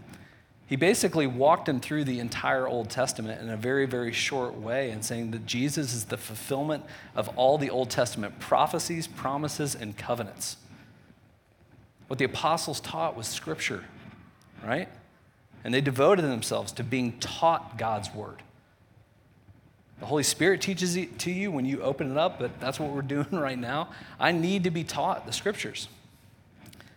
He 0.69 0.76
basically 0.76 1.26
walked 1.26 1.69
him 1.69 1.81
through 1.81 2.05
the 2.05 2.21
entire 2.21 2.69
Old 2.69 2.90
Testament 2.90 3.40
in 3.40 3.49
a 3.49 3.57
very, 3.57 3.85
very 3.85 4.12
short 4.12 4.55
way 4.55 4.90
and 4.90 5.05
saying 5.05 5.33
that 5.33 5.45
Jesus 5.45 5.93
is 5.93 6.05
the 6.05 6.17
fulfillment 6.17 6.85
of 7.17 7.28
all 7.37 7.59
the 7.59 7.71
Old 7.71 7.90
Testament 7.90 8.38
prophecies, 8.38 9.09
promises, 9.09 9.75
and 9.75 9.97
covenants. 9.97 10.59
What 12.08 12.18
the 12.18 12.24
apostles 12.24 12.80
taught 12.80 13.16
was 13.16 13.26
scripture, 13.26 13.84
right? 14.64 14.88
And 15.62 15.72
they 15.72 15.80
devoted 15.80 16.22
themselves 16.22 16.72
to 16.72 16.84
being 16.84 17.18
taught 17.20 17.78
God's 17.78 18.12
word. 18.12 18.42
The 20.00 20.06
Holy 20.06 20.22
Spirit 20.22 20.60
teaches 20.60 20.96
it 20.96 21.18
to 21.20 21.30
you 21.30 21.50
when 21.50 21.64
you 21.64 21.82
open 21.82 22.10
it 22.10 22.16
up, 22.16 22.38
but 22.38 22.60
that's 22.60 22.80
what 22.80 22.90
we're 22.90 23.02
doing 23.02 23.30
right 23.30 23.58
now. 23.58 23.90
I 24.18 24.32
need 24.32 24.64
to 24.64 24.70
be 24.70 24.84
taught 24.84 25.26
the 25.26 25.32
scriptures. 25.32 25.88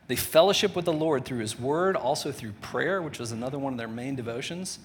They 0.08 0.16
fellowship 0.16 0.76
with 0.76 0.86
the 0.86 0.94
Lord 0.94 1.26
through 1.26 1.40
His 1.40 1.60
Word, 1.60 1.96
also 1.96 2.32
through 2.32 2.52
prayer, 2.62 3.02
which 3.02 3.20
was 3.20 3.32
another 3.32 3.58
one 3.58 3.74
of 3.74 3.78
their 3.78 3.88
main 3.88 4.16
devotions. 4.16 4.80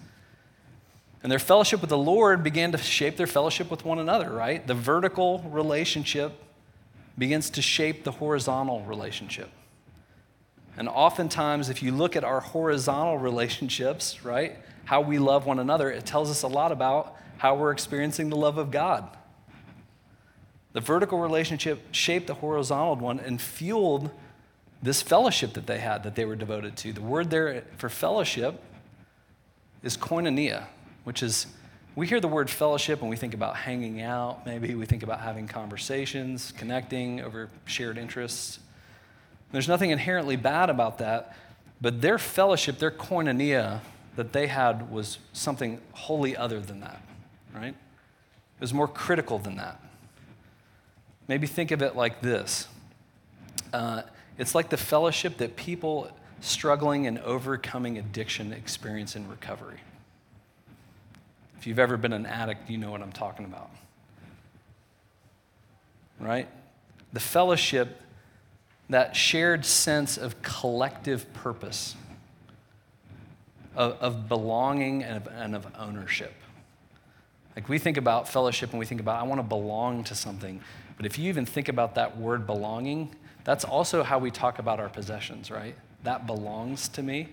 And 1.22 1.32
their 1.32 1.38
fellowship 1.38 1.80
with 1.80 1.90
the 1.90 1.98
Lord 1.98 2.44
began 2.44 2.72
to 2.72 2.78
shape 2.78 3.16
their 3.16 3.26
fellowship 3.26 3.70
with 3.70 3.84
one 3.84 3.98
another, 3.98 4.30
right? 4.30 4.64
The 4.64 4.74
vertical 4.74 5.40
relationship 5.50 6.32
begins 7.18 7.50
to 7.50 7.62
shape 7.62 8.04
the 8.04 8.12
horizontal 8.12 8.82
relationship. 8.82 9.50
And 10.76 10.88
oftentimes, 10.88 11.68
if 11.68 11.82
you 11.82 11.92
look 11.92 12.16
at 12.16 12.24
our 12.24 12.40
horizontal 12.40 13.18
relationships, 13.18 14.24
right, 14.24 14.56
how 14.84 15.00
we 15.00 15.18
love 15.18 15.46
one 15.46 15.58
another, 15.58 15.90
it 15.90 16.04
tells 16.04 16.30
us 16.30 16.42
a 16.42 16.48
lot 16.48 16.70
about 16.70 17.16
how 17.38 17.54
we're 17.54 17.72
experiencing 17.72 18.28
the 18.28 18.36
love 18.36 18.58
of 18.58 18.70
God. 18.70 19.08
The 20.72 20.80
vertical 20.80 21.18
relationship 21.18 21.80
shaped 21.92 22.26
the 22.26 22.34
horizontal 22.34 22.96
one 22.96 23.18
and 23.20 23.40
fueled 23.40 24.10
this 24.82 25.00
fellowship 25.00 25.54
that 25.54 25.66
they 25.66 25.78
had 25.78 26.02
that 26.02 26.14
they 26.14 26.26
were 26.26 26.36
devoted 26.36 26.76
to. 26.76 26.92
The 26.92 27.00
word 27.00 27.30
there 27.30 27.64
for 27.78 27.88
fellowship 27.88 28.62
is 29.82 29.96
koinonia, 29.96 30.66
which 31.04 31.22
is, 31.22 31.46
we 31.94 32.06
hear 32.06 32.20
the 32.20 32.28
word 32.28 32.50
fellowship 32.50 33.00
and 33.00 33.08
we 33.08 33.16
think 33.16 33.32
about 33.32 33.56
hanging 33.56 34.02
out, 34.02 34.44
maybe 34.44 34.74
we 34.74 34.84
think 34.84 35.02
about 35.02 35.20
having 35.20 35.48
conversations, 35.48 36.52
connecting 36.52 37.22
over 37.22 37.48
shared 37.64 37.96
interests. 37.96 38.58
There's 39.52 39.68
nothing 39.68 39.90
inherently 39.90 40.36
bad 40.36 40.70
about 40.70 40.98
that, 40.98 41.36
But 41.80 42.00
their 42.00 42.18
fellowship, 42.18 42.78
their 42.78 42.90
koinonia 42.90 43.80
that 44.16 44.32
they 44.32 44.46
had 44.46 44.90
was 44.90 45.18
something 45.34 45.80
wholly 45.92 46.34
other 46.34 46.58
than 46.58 46.80
that, 46.80 47.02
right? 47.54 47.74
It 47.74 48.60
was 48.60 48.72
more 48.72 48.88
critical 48.88 49.38
than 49.38 49.56
that. 49.56 49.78
Maybe 51.28 51.46
think 51.46 51.70
of 51.70 51.82
it 51.82 51.94
like 51.94 52.22
this 52.22 52.68
uh, 53.72 54.02
it's 54.38 54.54
like 54.54 54.68
the 54.68 54.76
fellowship 54.76 55.38
that 55.38 55.56
people 55.56 56.10
struggling 56.40 57.06
and 57.06 57.18
overcoming 57.20 57.98
addiction 57.98 58.52
experience 58.52 59.16
in 59.16 59.28
recovery. 59.28 59.80
If 61.58 61.66
you've 61.66 61.78
ever 61.78 61.96
been 61.96 62.12
an 62.12 62.26
addict, 62.26 62.68
you 62.68 62.78
know 62.78 62.90
what 62.90 63.02
I'm 63.02 63.12
talking 63.12 63.44
about. 63.44 63.70
Right? 66.20 66.48
The 67.12 67.20
fellowship, 67.20 68.00
that 68.88 69.16
shared 69.16 69.64
sense 69.64 70.16
of 70.16 70.40
collective 70.42 71.32
purpose, 71.32 71.96
of, 73.74 73.92
of 74.00 74.28
belonging 74.28 75.02
and 75.02 75.16
of, 75.16 75.32
and 75.32 75.56
of 75.56 75.66
ownership. 75.78 76.34
Like 77.56 77.68
we 77.68 77.78
think 77.78 77.96
about 77.96 78.28
fellowship 78.28 78.70
and 78.70 78.78
we 78.78 78.86
think 78.86 79.00
about, 79.00 79.18
I 79.18 79.22
want 79.24 79.38
to 79.40 79.46
belong 79.46 80.04
to 80.04 80.14
something. 80.14 80.60
But 80.96 81.06
if 81.06 81.18
you 81.18 81.28
even 81.28 81.46
think 81.46 81.68
about 81.68 81.94
that 81.94 82.16
word 82.16 82.46
belonging, 82.46 83.14
that's 83.44 83.64
also 83.64 84.02
how 84.02 84.18
we 84.18 84.30
talk 84.30 84.58
about 84.58 84.78
our 84.78 84.88
possessions, 84.88 85.50
right? 85.50 85.74
That 86.04 86.26
belongs 86.26 86.88
to 86.90 87.02
me. 87.02 87.28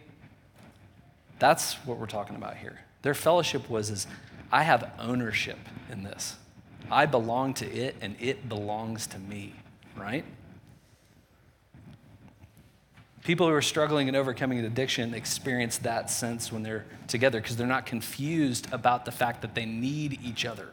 That's 1.40 1.74
what 1.86 1.98
we're 1.98 2.06
talking 2.08 2.36
about 2.36 2.58
here. 2.58 2.80
Their 3.02 3.14
fellowship 3.14 3.70
was 3.70 3.90
is 3.90 4.08
I 4.52 4.64
have 4.64 4.92
ownership 4.98 5.58
in 5.92 6.04
this. 6.04 6.38
I 6.90 7.06
belong 7.06 7.54
to 7.56 7.72
it 7.72 7.96
and 8.02 8.16
it 8.20 8.48
belongs 8.48 9.08
to 9.08 9.20
me, 9.20 9.54
right? 9.96 10.24
People 13.24 13.48
who 13.48 13.54
are 13.54 13.62
struggling 13.62 14.10
and 14.10 14.18
overcoming 14.18 14.60
an 14.60 14.66
addiction 14.66 15.14
experience 15.14 15.78
that 15.80 16.10
sense 16.10 16.52
when 16.52 16.62
they're 16.62 16.86
together 17.08 17.40
because 17.40 17.56
they're 17.56 17.66
not 17.66 17.86
confused 17.86 18.68
about 18.74 19.06
the 19.06 19.12
fact 19.12 19.42
that 19.42 19.56
they 19.56 19.66
need 19.66 20.20
each 20.22 20.46
other 20.46 20.70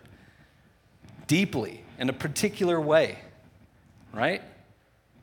deeply 1.29 1.85
in 1.97 2.09
a 2.09 2.13
particular 2.13 2.81
way, 2.81 3.21
right? 4.13 4.43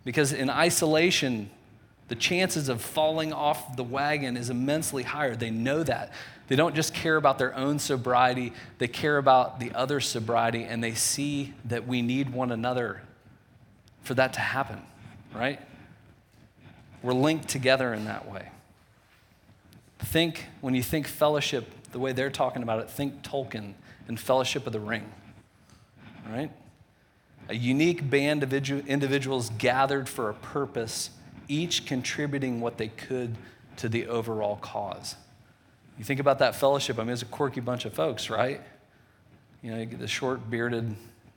Because 0.06 0.32
in 0.32 0.50
isolation, 0.50 1.50
the 2.08 2.16
chances 2.16 2.70
of 2.70 2.82
falling 2.82 3.34
off 3.34 3.76
the 3.76 3.84
wagon 3.84 4.38
is 4.38 4.50
immensely 4.50 5.04
higher. 5.04 5.36
They 5.36 5.52
know 5.52 5.84
that. 5.84 6.14
They 6.48 6.56
don't 6.56 6.76
just 6.76 6.94
care 6.94 7.18
about 7.18 7.40
their 7.40 7.54
own 7.56 7.78
sobriety, 7.78 8.54
they 8.78 8.88
care 8.88 9.18
about 9.18 9.60
the 9.60 9.74
other 9.74 10.00
sobriety, 10.00 10.64
and 10.64 10.82
they 10.82 10.94
see 10.94 11.54
that 11.66 11.86
we 11.86 12.02
need 12.02 12.30
one 12.30 12.54
another 12.54 13.02
for 14.04 14.14
that 14.14 14.32
to 14.34 14.40
happen, 14.40 14.82
right? 15.36 15.60
We're 17.08 17.14
linked 17.14 17.48
together 17.48 17.94
in 17.94 18.04
that 18.04 18.30
way. 18.30 18.50
Think, 20.00 20.44
when 20.60 20.76
you 20.76 20.84
think 20.84 21.08
fellowship, 21.08 21.72
the 21.94 22.00
way 22.00 22.12
they're 22.12 22.30
talking 22.30 22.64
about 22.64 22.82
it, 22.82 22.90
think 22.90 23.22
Tolkien 23.22 23.76
and 24.10 24.20
Fellowship 24.20 24.68
of 24.68 24.74
the 24.74 24.82
Ring, 24.82 25.10
right? 26.30 26.52
A 27.48 27.56
unique 27.56 28.10
band 28.10 28.44
of 28.44 28.54
individuals 28.54 29.52
gathered 29.58 30.10
for 30.10 30.30
a 30.30 30.34
purpose, 30.34 31.12
each 31.48 31.86
contributing 31.86 32.60
what 32.60 32.78
they 32.78 32.90
could 32.90 33.38
to 33.78 33.88
the 33.88 34.08
overall 34.08 34.58
cause. 34.58 35.16
You 35.98 36.04
think 36.04 36.20
about 36.20 36.40
that 36.40 36.58
fellowship, 36.58 37.00
I 37.00 37.04
mean, 37.04 37.14
it's 37.14 37.22
a 37.22 37.26
quirky 37.26 37.62
bunch 37.62 37.86
of 37.86 37.94
folks, 37.94 38.30
right? 38.30 38.60
You 39.62 39.72
know, 39.72 39.80
you 39.80 39.86
get 39.86 40.00
the 40.00 40.10
short 40.10 40.50
bearded 40.50 40.94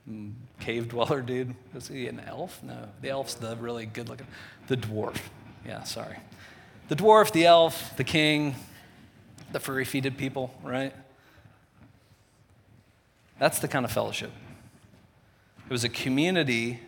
mm, 0.09 0.33
cave 0.59 0.89
dweller 0.89 1.21
dude. 1.21 1.55
Was 1.73 1.87
he 1.87 2.07
an 2.07 2.19
elf? 2.27 2.61
No, 2.61 2.89
the 2.99 3.09
elf's 3.09 3.35
the 3.35 3.55
really 3.55 3.85
good 3.85 4.09
looking, 4.09 4.27
the 4.67 4.75
dwarf. 4.75 5.15
Yeah, 5.65 5.83
sorry. 5.83 6.17
The 6.89 6.95
dwarf, 6.95 7.31
the 7.31 7.45
elf, 7.45 7.95
the 7.95 8.03
king, 8.03 8.55
the 9.51 9.59
furry 9.59 9.85
feeted 9.85 10.17
people, 10.17 10.53
right? 10.63 10.93
That's 13.39 13.59
the 13.59 13.67
kind 13.67 13.85
of 13.85 13.91
fellowship. 13.91 14.31
It 15.65 15.71
was 15.71 15.83
a 15.83 15.89
community, 15.89 16.79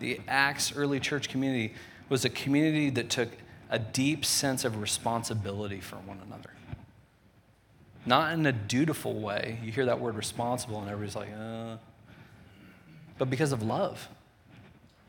the 0.00 0.20
Acts 0.28 0.76
early 0.76 1.00
church 1.00 1.28
community 1.28 1.74
was 2.08 2.24
a 2.24 2.30
community 2.30 2.90
that 2.90 3.10
took 3.10 3.28
a 3.70 3.78
deep 3.78 4.24
sense 4.24 4.64
of 4.64 4.80
responsibility 4.80 5.80
for 5.80 5.96
one 5.96 6.20
another. 6.26 6.50
Not 8.06 8.32
in 8.32 8.46
a 8.46 8.52
dutiful 8.52 9.20
way. 9.20 9.58
You 9.62 9.72
hear 9.72 9.86
that 9.86 10.00
word 10.00 10.14
responsible, 10.14 10.80
and 10.80 10.88
everybody's 10.88 11.16
like, 11.16 11.28
uh, 11.38 11.76
but 13.18 13.28
because 13.28 13.52
of 13.52 13.62
love 13.62 14.08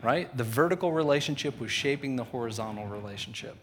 right? 0.02 0.36
The 0.36 0.44
vertical 0.44 0.92
relationship 0.92 1.60
was 1.60 1.72
shaping 1.72 2.16
the 2.16 2.24
horizontal 2.24 2.88
relationship. 2.88 3.56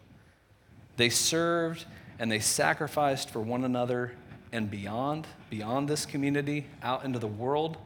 They 0.96 1.08
served 1.08 1.84
and 2.18 2.30
they 2.30 2.40
sacrificed 2.40 3.30
for 3.30 3.40
one 3.40 3.64
another 3.64 4.12
and 4.52 4.70
beyond, 4.70 5.26
beyond 5.50 5.88
this 5.88 6.06
community, 6.06 6.66
out 6.82 7.04
into 7.04 7.18
the 7.18 7.26
world, 7.26 7.76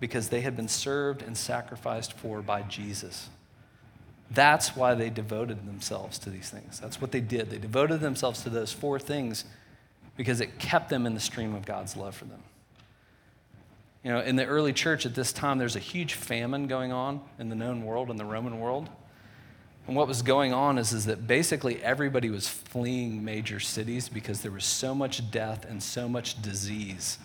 because 0.00 0.28
they 0.28 0.42
had 0.42 0.56
been 0.56 0.68
served 0.68 1.22
and 1.22 1.36
sacrificed 1.36 2.12
for 2.12 2.42
by 2.42 2.62
Jesus. 2.62 3.28
That's 4.30 4.76
why 4.76 4.94
they 4.94 5.10
devoted 5.10 5.66
themselves 5.66 6.18
to 6.20 6.30
these 6.30 6.50
things. 6.50 6.78
That's 6.80 7.00
what 7.00 7.12
they 7.12 7.20
did. 7.20 7.50
They 7.50 7.58
devoted 7.58 8.00
themselves 8.00 8.42
to 8.42 8.50
those 8.50 8.72
four 8.72 8.98
things 8.98 9.44
because 10.16 10.40
it 10.40 10.58
kept 10.58 10.90
them 10.90 11.06
in 11.06 11.14
the 11.14 11.20
stream 11.20 11.54
of 11.54 11.64
God's 11.64 11.96
love 11.96 12.14
for 12.14 12.26
them. 12.26 12.42
You 14.04 14.12
know, 14.12 14.20
in 14.20 14.36
the 14.36 14.44
early 14.44 14.72
church 14.72 15.06
at 15.06 15.14
this 15.14 15.32
time, 15.32 15.58
there's 15.58 15.76
a 15.76 15.80
huge 15.80 16.14
famine 16.14 16.66
going 16.66 16.92
on 16.92 17.20
in 17.38 17.48
the 17.48 17.56
known 17.56 17.84
world, 17.84 18.10
in 18.10 18.16
the 18.16 18.24
Roman 18.24 18.60
world. 18.60 18.88
And 19.86 19.96
what 19.96 20.06
was 20.06 20.22
going 20.22 20.52
on 20.52 20.76
is, 20.78 20.92
is 20.92 21.06
that 21.06 21.26
basically 21.26 21.82
everybody 21.82 22.28
was 22.28 22.46
fleeing 22.46 23.24
major 23.24 23.58
cities 23.58 24.08
because 24.08 24.42
there 24.42 24.52
was 24.52 24.64
so 24.64 24.94
much 24.94 25.30
death 25.30 25.64
and 25.64 25.82
so 25.82 26.08
much 26.08 26.40
disease. 26.42 27.18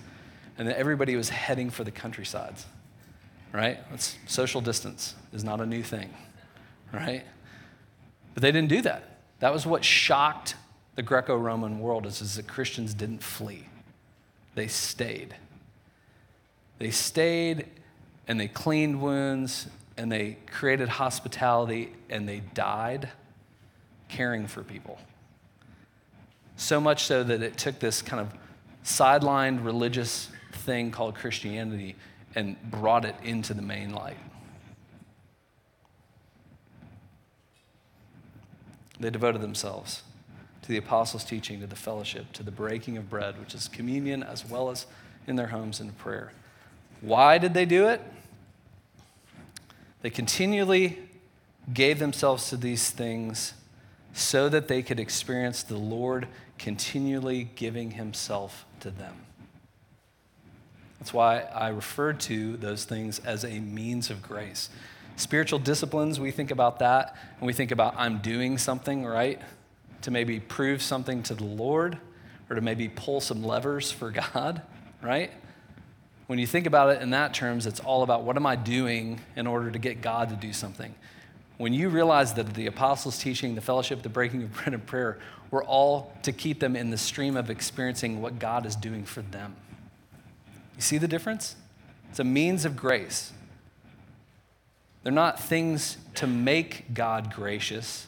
And 0.57 0.67
that 0.67 0.77
everybody 0.77 1.15
was 1.15 1.29
heading 1.29 1.69
for 1.69 1.83
the 1.83 1.91
countrysides, 1.91 2.65
right? 3.51 3.79
It's, 3.93 4.17
social 4.27 4.61
distance 4.61 5.15
is 5.33 5.43
not 5.43 5.59
a 5.59 5.65
new 5.65 5.83
thing, 5.83 6.13
right? 6.93 7.23
But 8.33 8.43
they 8.43 8.51
didn't 8.51 8.69
do 8.69 8.81
that. 8.83 9.19
That 9.39 9.51
was 9.51 9.65
what 9.65 9.83
shocked 9.83 10.55
the 10.95 11.03
Greco 11.03 11.35
Roman 11.35 11.79
world, 11.79 12.05
is, 12.05 12.21
is 12.21 12.35
that 12.35 12.47
Christians 12.47 12.93
didn't 12.93 13.21
flee, 13.21 13.67
they 14.55 14.67
stayed. 14.67 15.35
They 16.83 16.91
stayed 16.91 17.67
and 18.27 18.37
they 18.37 18.49
cleaned 18.49 19.01
wounds 19.01 19.67
and 19.95 20.11
they 20.11 20.35
created 20.51 20.89
hospitality 20.89 21.93
and 22.09 22.27
they 22.27 22.41
died 22.53 23.07
caring 24.09 24.47
for 24.47 24.63
people. 24.63 24.99
So 26.57 26.81
much 26.81 27.05
so 27.05 27.23
that 27.23 27.41
it 27.41 27.57
took 27.57 27.79
this 27.79 28.01
kind 28.01 28.19
of 28.19 28.33
sidelined 28.83 29.63
religious 29.63 30.29
thing 30.51 30.91
called 30.91 31.15
Christianity 31.15 31.95
and 32.35 32.61
brought 32.69 33.05
it 33.05 33.15
into 33.23 33.53
the 33.53 33.61
main 33.61 33.93
light. 33.93 34.17
They 38.99 39.09
devoted 39.09 39.39
themselves 39.39 40.03
to 40.63 40.67
the 40.67 40.75
apostles' 40.75 41.23
teaching, 41.23 41.61
to 41.61 41.67
the 41.67 41.77
fellowship, 41.77 42.33
to 42.33 42.43
the 42.43 42.51
breaking 42.51 42.97
of 42.97 43.09
bread, 43.09 43.39
which 43.39 43.55
is 43.55 43.69
communion, 43.69 44.21
as 44.21 44.45
well 44.45 44.69
as 44.69 44.85
in 45.25 45.37
their 45.37 45.47
homes 45.47 45.79
in 45.79 45.89
prayer. 45.93 46.33
Why 47.03 47.37
did 47.37 47.53
they 47.53 47.65
do 47.65 47.89
it? 47.89 48.01
They 50.01 50.09
continually 50.09 50.99
gave 51.73 51.99
themselves 51.99 52.49
to 52.49 52.57
these 52.57 52.89
things 52.91 53.53
so 54.13 54.47
that 54.47 54.69
they 54.69 54.81
could 54.81 55.01
experience 55.01 55.63
the 55.63 55.77
Lord 55.77 56.29
continually 56.57 57.49
giving 57.55 57.91
himself 57.91 58.65
to 58.79 58.89
them. 58.89 59.15
That's 60.97 61.13
why 61.13 61.41
I 61.41 61.67
refer 61.69 62.13
to 62.13 62.55
those 62.55 62.85
things 62.85 63.19
as 63.19 63.43
a 63.43 63.59
means 63.59 64.09
of 64.09 64.21
grace. 64.21 64.69
Spiritual 65.17 65.59
disciplines, 65.59 66.21
we 66.21 66.31
think 66.31 66.51
about 66.51 66.79
that 66.79 67.17
and 67.39 67.45
we 67.45 67.51
think 67.51 67.71
about 67.71 67.95
I'm 67.97 68.19
doing 68.19 68.57
something, 68.57 69.05
right? 69.05 69.41
To 70.03 70.11
maybe 70.11 70.39
prove 70.39 70.81
something 70.81 71.21
to 71.23 71.35
the 71.35 71.43
Lord 71.43 71.97
or 72.49 72.55
to 72.55 72.61
maybe 72.61 72.87
pull 72.87 73.19
some 73.19 73.43
levers 73.43 73.91
for 73.91 74.09
God, 74.33 74.61
right? 75.01 75.31
When 76.27 76.39
you 76.39 76.47
think 76.47 76.65
about 76.65 76.95
it 76.95 77.01
in 77.01 77.09
that 77.09 77.33
terms, 77.33 77.65
it's 77.67 77.79
all 77.79 78.03
about 78.03 78.23
what 78.23 78.37
am 78.37 78.45
I 78.45 78.55
doing 78.55 79.19
in 79.35 79.45
order 79.45 79.71
to 79.71 79.79
get 79.79 80.01
God 80.01 80.29
to 80.29 80.35
do 80.35 80.53
something. 80.53 80.95
When 81.57 81.73
you 81.73 81.89
realize 81.89 82.33
that 82.33 82.53
the 82.53 82.67
apostles' 82.67 83.19
teaching, 83.19 83.55
the 83.55 83.61
fellowship, 83.61 84.01
the 84.01 84.09
breaking 84.09 84.43
of 84.43 84.53
bread 84.53 84.73
and 84.73 84.85
prayer 84.85 85.19
were 85.51 85.63
all 85.63 86.13
to 86.23 86.31
keep 86.31 86.59
them 86.59 86.75
in 86.75 86.89
the 86.89 86.97
stream 86.97 87.37
of 87.37 87.49
experiencing 87.49 88.21
what 88.21 88.39
God 88.39 88.65
is 88.65 88.75
doing 88.75 89.03
for 89.03 89.21
them. 89.21 89.55
You 90.75 90.81
see 90.81 90.97
the 90.97 91.07
difference? 91.07 91.55
It's 92.09 92.19
a 92.19 92.23
means 92.23 92.65
of 92.65 92.75
grace. 92.75 93.33
They're 95.03 95.11
not 95.11 95.39
things 95.39 95.97
to 96.15 96.27
make 96.27 96.93
God 96.93 97.33
gracious, 97.33 98.07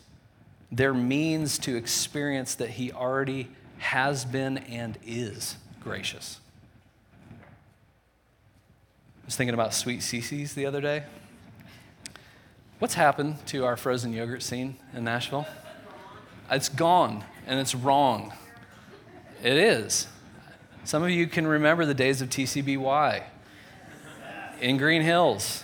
they're 0.72 0.94
means 0.94 1.60
to 1.60 1.76
experience 1.76 2.56
that 2.56 2.72
He 2.72 2.92
already 2.92 3.50
has 3.78 4.26
been 4.26 4.58
and 4.58 4.98
is 5.06 5.58
gracious. 5.82 6.40
I 9.26 9.28
was 9.28 9.36
thinking 9.36 9.56
about 9.56 9.74
Sweet 9.74 10.02
Cece's 10.02 10.54
the 10.54 10.68
other 10.68 10.82
day. 10.82 11.02
What's 12.78 12.94
happened 12.94 13.44
to 13.48 13.66
our 13.66 13.76
frozen 13.76 14.14
yogurt 14.14 14.44
scene 14.44 14.76
in 14.94 15.04
Nashville? 15.04 15.48
It's 16.52 16.70
gone 16.70 17.24
and 17.48 17.60
it's 17.60 17.74
wrong. 17.74 18.34
It 19.42 19.58
is. 19.58 20.06
Some 20.84 21.02
of 21.02 21.10
you 21.10 21.26
can 21.26 21.48
remember 21.48 21.88
the 21.88 21.96
days 21.96 22.22
of 22.22 22.30
TCBY 22.30 23.24
in 24.62 24.78
Green 24.78 25.02
Hills. 25.02 25.64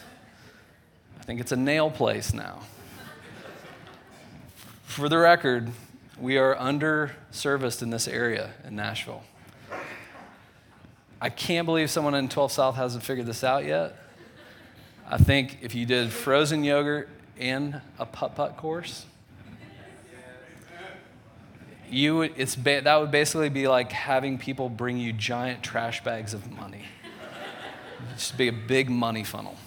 I 1.19 1.24
think 1.24 1.39
it's 1.39 1.52
a 1.52 1.56
nail 1.56 1.91
place 1.91 2.34
now. 2.34 2.62
For 4.86 5.08
the 5.08 5.19
record, 5.19 5.69
we 6.19 6.39
are 6.39 6.58
under 6.58 7.15
serviced 7.30 7.84
in 7.84 7.91
this 7.91 8.08
area 8.08 8.54
in 8.65 8.76
Nashville. 8.76 9.21
I 11.23 11.29
can't 11.29 11.67
believe 11.67 11.91
someone 11.91 12.15
in 12.15 12.29
12 12.29 12.51
South 12.51 12.75
hasn't 12.75 13.03
figured 13.03 13.27
this 13.27 13.43
out 13.43 13.63
yet. 13.63 13.95
I 15.07 15.19
think 15.19 15.60
if 15.62 15.75
you 15.75 15.86
did 15.86 16.12
frozen 16.12 16.63
yogurt 16.63 17.10
and 17.38 17.79
a 17.99 18.07
putt 18.07 18.36
putt 18.36 18.57
course, 18.57 19.05
you 21.91 22.17
would, 22.17 22.34
it's 22.38 22.55
ba- 22.55 22.81
that 22.81 22.95
would 22.95 23.12
basically 23.12 23.49
be 23.49 23.67
like 23.67 23.91
having 23.91 24.39
people 24.39 24.67
bring 24.67 24.97
you 24.97 25.13
giant 25.13 25.62
trash 25.62 26.03
bags 26.03 26.34
of 26.34 26.49
money. 26.49 26.86
It'd 28.05 28.17
just 28.17 28.36
be 28.36 28.47
a 28.47 28.53
big 28.53 28.89
money 28.89 29.23
funnel. 29.23 29.57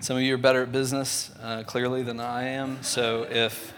Some 0.00 0.16
of 0.16 0.22
you 0.22 0.34
are 0.34 0.38
better 0.38 0.62
at 0.62 0.72
business, 0.72 1.30
uh, 1.42 1.62
clearly, 1.66 2.02
than 2.02 2.20
I 2.20 2.44
am. 2.44 2.82
So 2.82 3.26
if 3.28 3.74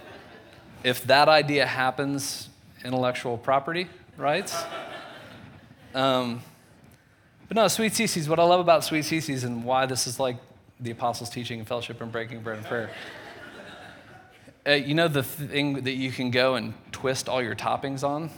if 0.84 1.02
that 1.04 1.28
idea 1.28 1.66
happens, 1.66 2.48
intellectual 2.84 3.38
property 3.38 3.88
rights. 4.16 4.54
Um, 5.94 6.42
but 7.48 7.56
no, 7.56 7.68
Sweet 7.68 7.92
Cece's, 7.92 8.28
what 8.28 8.38
I 8.38 8.44
love 8.44 8.60
about 8.60 8.84
Sweet 8.84 9.04
Cece's 9.04 9.44
and 9.44 9.64
why 9.64 9.86
this 9.86 10.06
is 10.06 10.20
like 10.20 10.36
the 10.80 10.90
apostles' 10.90 11.30
teaching 11.30 11.58
and 11.58 11.68
fellowship 11.68 12.00
and 12.00 12.12
breaking 12.12 12.42
bread 12.42 12.58
and 12.58 12.66
prayer. 12.66 12.90
Uh, 14.66 14.72
you 14.72 14.94
know 14.94 15.08
the 15.08 15.22
thing 15.22 15.84
that 15.84 15.94
you 15.94 16.12
can 16.12 16.30
go 16.30 16.56
and 16.56 16.74
twist 16.92 17.28
all 17.28 17.42
your 17.42 17.54
toppings 17.54 18.04
on? 18.04 18.30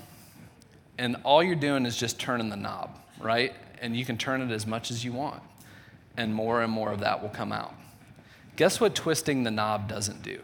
And 0.96 1.16
all 1.24 1.42
you're 1.42 1.56
doing 1.56 1.86
is 1.86 1.96
just 1.96 2.20
turning 2.20 2.50
the 2.50 2.56
knob, 2.56 2.98
right? 3.18 3.52
And 3.80 3.96
you 3.96 4.04
can 4.04 4.16
turn 4.16 4.40
it 4.42 4.52
as 4.52 4.66
much 4.66 4.90
as 4.90 5.04
you 5.04 5.12
want. 5.12 5.42
And 6.16 6.32
more 6.32 6.62
and 6.62 6.70
more 6.70 6.92
of 6.92 7.00
that 7.00 7.20
will 7.20 7.30
come 7.30 7.50
out. 7.50 7.74
Guess 8.54 8.80
what 8.80 8.94
twisting 8.94 9.42
the 9.42 9.50
knob 9.50 9.88
doesn't 9.88 10.22
do? 10.22 10.38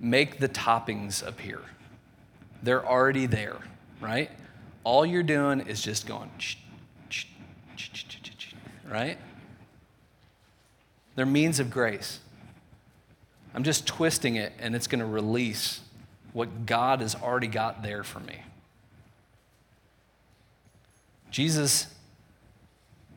Make 0.00 0.40
the 0.40 0.48
toppings 0.48 1.24
appear. 1.24 1.60
They're 2.62 2.84
already 2.84 3.26
there, 3.26 3.58
right? 4.00 4.30
All 4.84 5.06
you're 5.06 5.22
doing 5.22 5.60
is 5.60 5.80
just 5.80 6.06
going, 6.06 6.30
right? 8.88 9.18
They're 11.14 11.26
means 11.26 11.60
of 11.60 11.70
grace. 11.70 12.20
I'm 13.54 13.64
just 13.64 13.86
twisting 13.86 14.36
it, 14.36 14.52
and 14.58 14.74
it's 14.74 14.86
going 14.86 15.00
to 15.00 15.06
release 15.06 15.80
what 16.32 16.66
God 16.66 17.00
has 17.00 17.14
already 17.14 17.46
got 17.46 17.82
there 17.82 18.02
for 18.02 18.20
me. 18.20 18.40
Jesus 21.30 21.86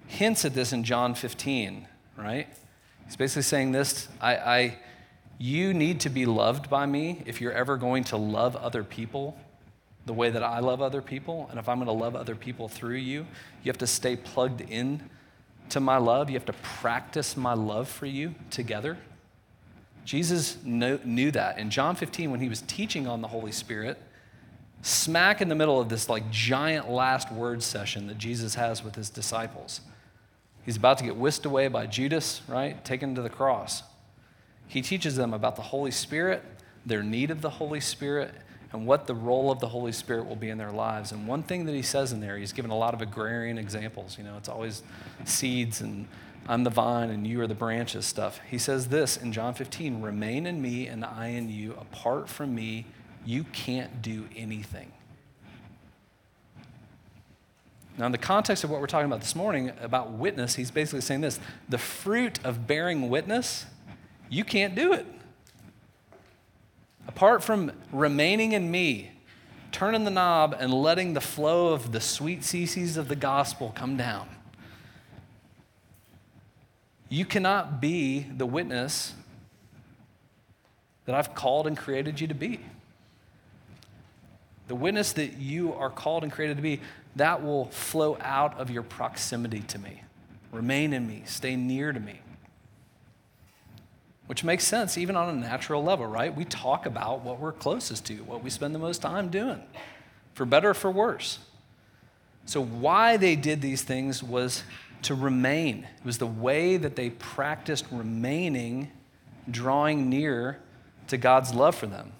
hints 0.08 0.46
at 0.46 0.54
this 0.54 0.72
in 0.74 0.84
John 0.84 1.16
15, 1.16 1.88
right? 2.18 2.48
He's 3.06 3.16
basically 3.16 3.44
saying 3.44 3.72
this 3.72 4.08
I, 4.22 4.36
I, 4.36 4.78
you 5.38 5.74
need 5.74 6.00
to 6.02 6.10
be 6.10 6.26
loved 6.26 6.70
by 6.70 6.86
me 6.86 7.22
if 7.26 7.42
you're 7.42 7.52
ever 7.52 7.78
going 7.78 8.04
to 8.06 8.18
love 8.18 8.56
other 8.56 8.84
people 8.84 9.38
the 10.06 10.14
way 10.14 10.30
that 10.30 10.44
I 10.44 10.60
love 10.60 10.82
other 10.82 11.02
people. 11.02 11.48
And 11.50 11.60
if 11.60 11.68
I'm 11.68 11.78
going 11.78 11.88
to 11.88 11.92
love 11.92 12.16
other 12.16 12.36
people 12.36 12.68
through 12.68 12.98
you, 12.98 13.26
you 13.64 13.70
have 13.70 13.78
to 13.80 13.88
stay 13.88 14.16
plugged 14.16 14.62
in 14.62 15.10
to 15.70 15.80
my 15.80 15.98
love. 15.98 16.30
You 16.30 16.36
have 16.36 16.46
to 16.46 16.54
practice 16.54 17.36
my 17.36 17.54
love 17.54 17.90
for 17.90 18.06
you 18.06 18.36
together. 18.52 18.98
Jesus 20.04 20.58
knew 20.64 21.32
that. 21.32 21.58
In 21.58 21.72
John 21.72 21.96
15, 21.96 22.30
when 22.30 22.40
he 22.40 22.50
was 22.50 22.62
teaching 22.62 23.08
on 23.08 23.22
the 23.22 23.28
Holy 23.28 23.52
Spirit, 23.52 24.00
smack 24.84 25.42
in 25.42 25.50
the 25.50 25.56
middle 25.56 25.82
of 25.82 25.90
this 25.90 26.08
like 26.08 26.30
giant 26.30 26.90
last 26.92 27.32
word 27.32 27.64
session 27.64 28.06
that 28.08 28.20
Jesus 28.20 28.54
has 28.54 28.84
with 28.84 28.94
his 28.94 29.10
disciples, 29.10 29.82
he's 30.64 30.78
about 30.78 31.00
to 31.00 31.04
get 31.04 31.16
whisked 31.16 31.48
away 31.48 31.68
by 31.68 31.88
Judas, 31.88 32.44
right? 32.48 32.86
Taken 32.86 33.16
to 33.16 33.24
the 33.24 33.30
cross. 33.32 33.82
He 34.68 34.84
teaches 34.84 35.16
them 35.16 35.34
about 35.34 35.56
the 35.56 35.64
Holy 35.64 35.92
Spirit, 35.92 36.44
their 36.86 37.02
need 37.02 37.32
of 37.32 37.42
the 37.42 37.50
Holy 37.50 37.80
Spirit, 37.80 38.32
and 38.76 38.86
what 38.86 39.08
the 39.08 39.16
role 39.16 39.52
of 39.52 39.60
the 39.60 39.70
Holy 39.70 39.94
Spirit 39.94 40.28
will 40.28 40.36
be 40.36 40.50
in 40.50 40.58
their 40.58 40.72
lives. 40.72 41.12
And 41.12 41.28
one 41.28 41.44
thing 41.44 41.66
that 41.66 41.74
he 41.74 41.82
says 41.82 42.12
in 42.12 42.20
there, 42.20 42.38
he's 42.38 42.52
given 42.52 42.72
a 42.72 42.78
lot 42.78 42.94
of 42.94 43.02
agrarian 43.02 43.58
examples. 43.58 44.18
You 44.18 44.26
know, 44.26 44.36
it's 44.38 44.50
always 44.50 44.84
seeds 45.24 45.80
and 45.80 46.08
I'm 46.48 46.64
the 46.64 46.70
vine 46.70 47.10
and 47.10 47.26
you 47.26 47.42
are 47.42 47.48
the 47.48 47.56
branches 47.56 48.06
stuff. 48.06 48.40
He 48.50 48.58
says 48.58 48.90
this 48.90 49.18
in 49.18 49.32
John 49.32 49.54
15 49.54 50.02
remain 50.02 50.46
in 50.46 50.62
me 50.62 50.88
and 50.88 51.06
I 51.06 51.28
in 51.28 51.50
you. 51.50 51.72
Apart 51.74 52.30
from 52.30 52.54
me, 52.54 52.86
you 53.26 53.46
can't 53.46 54.02
do 54.02 54.28
anything. 54.36 54.92
Now, 57.98 58.08
in 58.08 58.12
the 58.12 58.18
context 58.18 58.66
of 58.66 58.70
what 58.70 58.82
we're 58.82 58.88
talking 58.88 59.08
about 59.08 59.22
this 59.22 59.38
morning 59.38 59.72
about 59.82 60.12
witness, 60.12 60.56
he's 60.56 60.70
basically 60.70 61.00
saying 61.00 61.22
this 61.22 61.40
the 61.70 61.78
fruit 61.78 62.40
of 62.44 62.68
bearing 62.68 63.10
witness, 63.10 63.66
you 64.30 64.44
can't 64.44 64.76
do 64.76 64.92
it. 64.92 65.06
Apart 67.08 67.44
from 67.44 67.72
remaining 67.92 68.52
in 68.52 68.70
me, 68.70 69.12
turning 69.72 70.04
the 70.04 70.12
knob 70.12 70.56
and 70.58 70.74
letting 70.74 71.14
the 71.14 71.22
flow 71.22 71.74
of 71.74 71.92
the 71.92 72.02
sweet 72.02 72.42
Cece's 72.42 72.98
of 72.98 73.08
the 73.08 73.16
gospel 73.16 73.72
come 73.76 73.98
down, 73.98 74.28
you 77.10 77.26
cannot 77.26 77.80
be 77.80 78.26
the 78.36 78.46
witness 78.46 79.14
that 81.06 81.16
I've 81.16 81.36
called 81.36 81.68
and 81.68 81.78
created 81.78 82.20
you 82.20 82.28
to 82.28 82.34
be. 82.34 82.60
The 84.68 84.76
witness 84.76 85.14
that 85.14 85.38
you 85.38 85.74
are 85.74 85.92
called 85.92 86.24
and 86.24 86.32
created 86.32 86.58
to 86.58 86.64
be, 86.64 86.82
that 87.16 87.44
will 87.44 87.66
flow 87.66 88.18
out 88.20 88.60
of 88.60 88.72
your 88.72 88.82
proximity 88.82 89.60
to 89.62 89.78
me. 89.78 90.02
Remain 90.52 90.94
in 90.94 91.06
me, 91.08 91.22
stay 91.26 91.56
near 91.56 91.94
to 91.94 92.00
me. 92.00 92.20
Which 94.28 94.44
makes 94.44 94.66
sense 94.66 94.98
even 94.98 95.16
on 95.16 95.30
a 95.30 95.40
natural 95.40 95.84
level, 95.84 96.08
right? 96.08 96.36
We 96.36 96.46
talk 96.46 96.86
about 96.86 97.22
what 97.22 97.40
we're 97.40 97.52
closest 97.52 98.06
to, 98.08 98.16
what 98.24 98.44
we 98.44 98.50
spend 98.50 98.74
the 98.74 98.80
most 98.80 99.02
time 99.02 99.30
doing, 99.30 99.62
for 100.34 100.46
better 100.46 100.72
or 100.72 100.74
for 100.74 100.90
worse. 100.90 101.40
So, 102.46 102.64
why 102.64 103.18
they 103.18 103.36
did 103.36 103.62
these 103.62 103.82
things 103.82 104.24
was 104.24 104.64
to 105.04 105.16
remain. 105.16 105.88
It 106.00 106.06
was 106.06 106.18
the 106.18 106.28
way 106.28 106.78
that 106.78 106.96
they 106.96 107.12
practiced 107.12 107.86
remaining, 107.92 108.92
drawing 109.50 110.10
near 110.10 110.60
to 111.08 111.18
God's 111.18 111.54
love 111.54 111.76
for 111.76 111.86
them. 111.86 112.12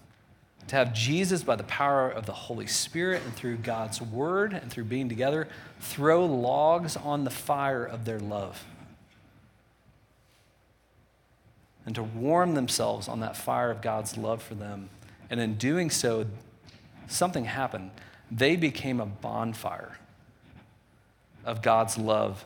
To 0.68 0.76
have 0.76 0.94
Jesus, 0.94 1.44
by 1.44 1.56
the 1.56 1.64
power 1.64 2.10
of 2.10 2.26
the 2.26 2.34
Holy 2.34 2.66
Spirit 2.66 3.22
and 3.24 3.34
through 3.36 3.58
God's 3.58 4.02
word 4.02 4.54
and 4.54 4.72
through 4.72 4.86
being 4.86 5.10
together, 5.10 5.48
throw 5.80 6.26
logs 6.26 6.98
on 6.98 7.24
the 7.24 7.30
fire 7.30 7.86
of 7.86 8.06
their 8.06 8.20
love. 8.20 8.64
And 11.86 11.94
to 11.96 12.04
warm 12.04 12.56
themselves 12.56 13.08
on 13.08 13.20
that 13.20 13.38
fire 13.38 13.70
of 13.70 13.82
God's 13.82 14.18
love 14.18 14.42
for 14.42 14.56
them. 14.56 14.90
And 15.30 15.40
in 15.40 15.56
doing 15.56 15.90
so, 15.90 16.26
something 17.08 17.46
happened. 17.46 17.92
They 18.32 18.56
became 18.56 19.00
a 19.00 19.06
bonfire 19.06 19.98
of 21.46 21.62
God's 21.62 21.98
love 21.98 22.44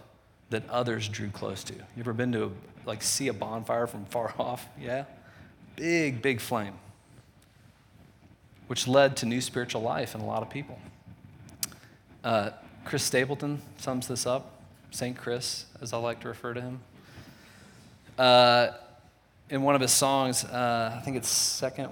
that 0.50 0.68
others 0.70 1.08
drew 1.08 1.30
close 1.30 1.64
to. 1.66 1.74
You 1.74 2.00
ever 2.00 2.14
been 2.14 2.32
to 2.34 2.52
like 2.86 3.02
see 3.02 3.28
a 3.28 3.34
bonfire 3.34 3.88
from 3.88 4.06
far 4.06 4.34
off? 4.40 4.68
Yeah? 4.80 5.06
Big, 5.76 6.22
big 6.22 6.42
flame. 6.42 6.74
Which 8.68 8.88
led 8.88 9.18
to 9.18 9.26
new 9.26 9.42
spiritual 9.42 9.82
life 9.82 10.16
in 10.16 10.22
a 10.22 10.26
lot 10.26 10.42
of 10.42 10.50
people. 10.50 10.80
Uh, 12.24 12.52
Chris 12.86 13.04
Stapleton 13.04 13.62
sums 13.78 14.08
this 14.08 14.26
up, 14.26 14.62
St. 14.92 15.16
Chris, 15.16 15.66
as 15.82 15.94
I 15.94 15.98
like 15.98 16.20
to 16.22 16.28
refer 16.28 16.54
to 16.54 16.62
him. 16.62 16.80
Uh, 18.18 18.72
in 19.50 19.64
one 19.64 19.76
of 19.76 19.82
his 19.82 19.92
songs, 19.92 20.44
uh, 20.46 20.96
I 20.96 21.02
think 21.02 21.18
it's 21.18 21.30
second, 21.30 21.90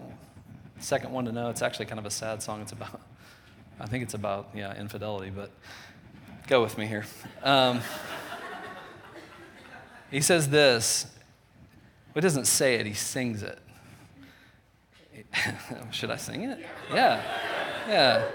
second 0.79 1.11
one 1.11 1.25
to 1.25 1.31
know. 1.31 1.49
It's 1.49 1.61
actually 1.61 1.85
kind 1.85 1.99
of 1.99 2.05
a 2.05 2.11
sad 2.11 2.43
song. 2.43 2.61
It's 2.61 2.71
about, 2.71 3.01
I 3.79 3.87
think 3.87 4.03
it's 4.03 4.13
about, 4.13 4.49
yeah, 4.53 4.79
infidelity, 4.79 5.31
but 5.31 5.51
go 6.47 6.61
with 6.61 6.77
me 6.77 6.85
here. 6.85 7.05
Um, 7.43 7.81
he 10.11 10.21
says 10.21 10.49
this. 10.49 11.07
He 12.13 12.21
doesn't 12.21 12.45
say 12.45 12.75
it, 12.75 12.85
he 12.85 12.93
sings 12.93 13.43
it. 13.43 13.59
Should 15.91 16.11
I 16.11 16.17
sing 16.17 16.43
it? 16.43 16.59
Yeah. 16.91 17.21
Yeah. 17.87 18.25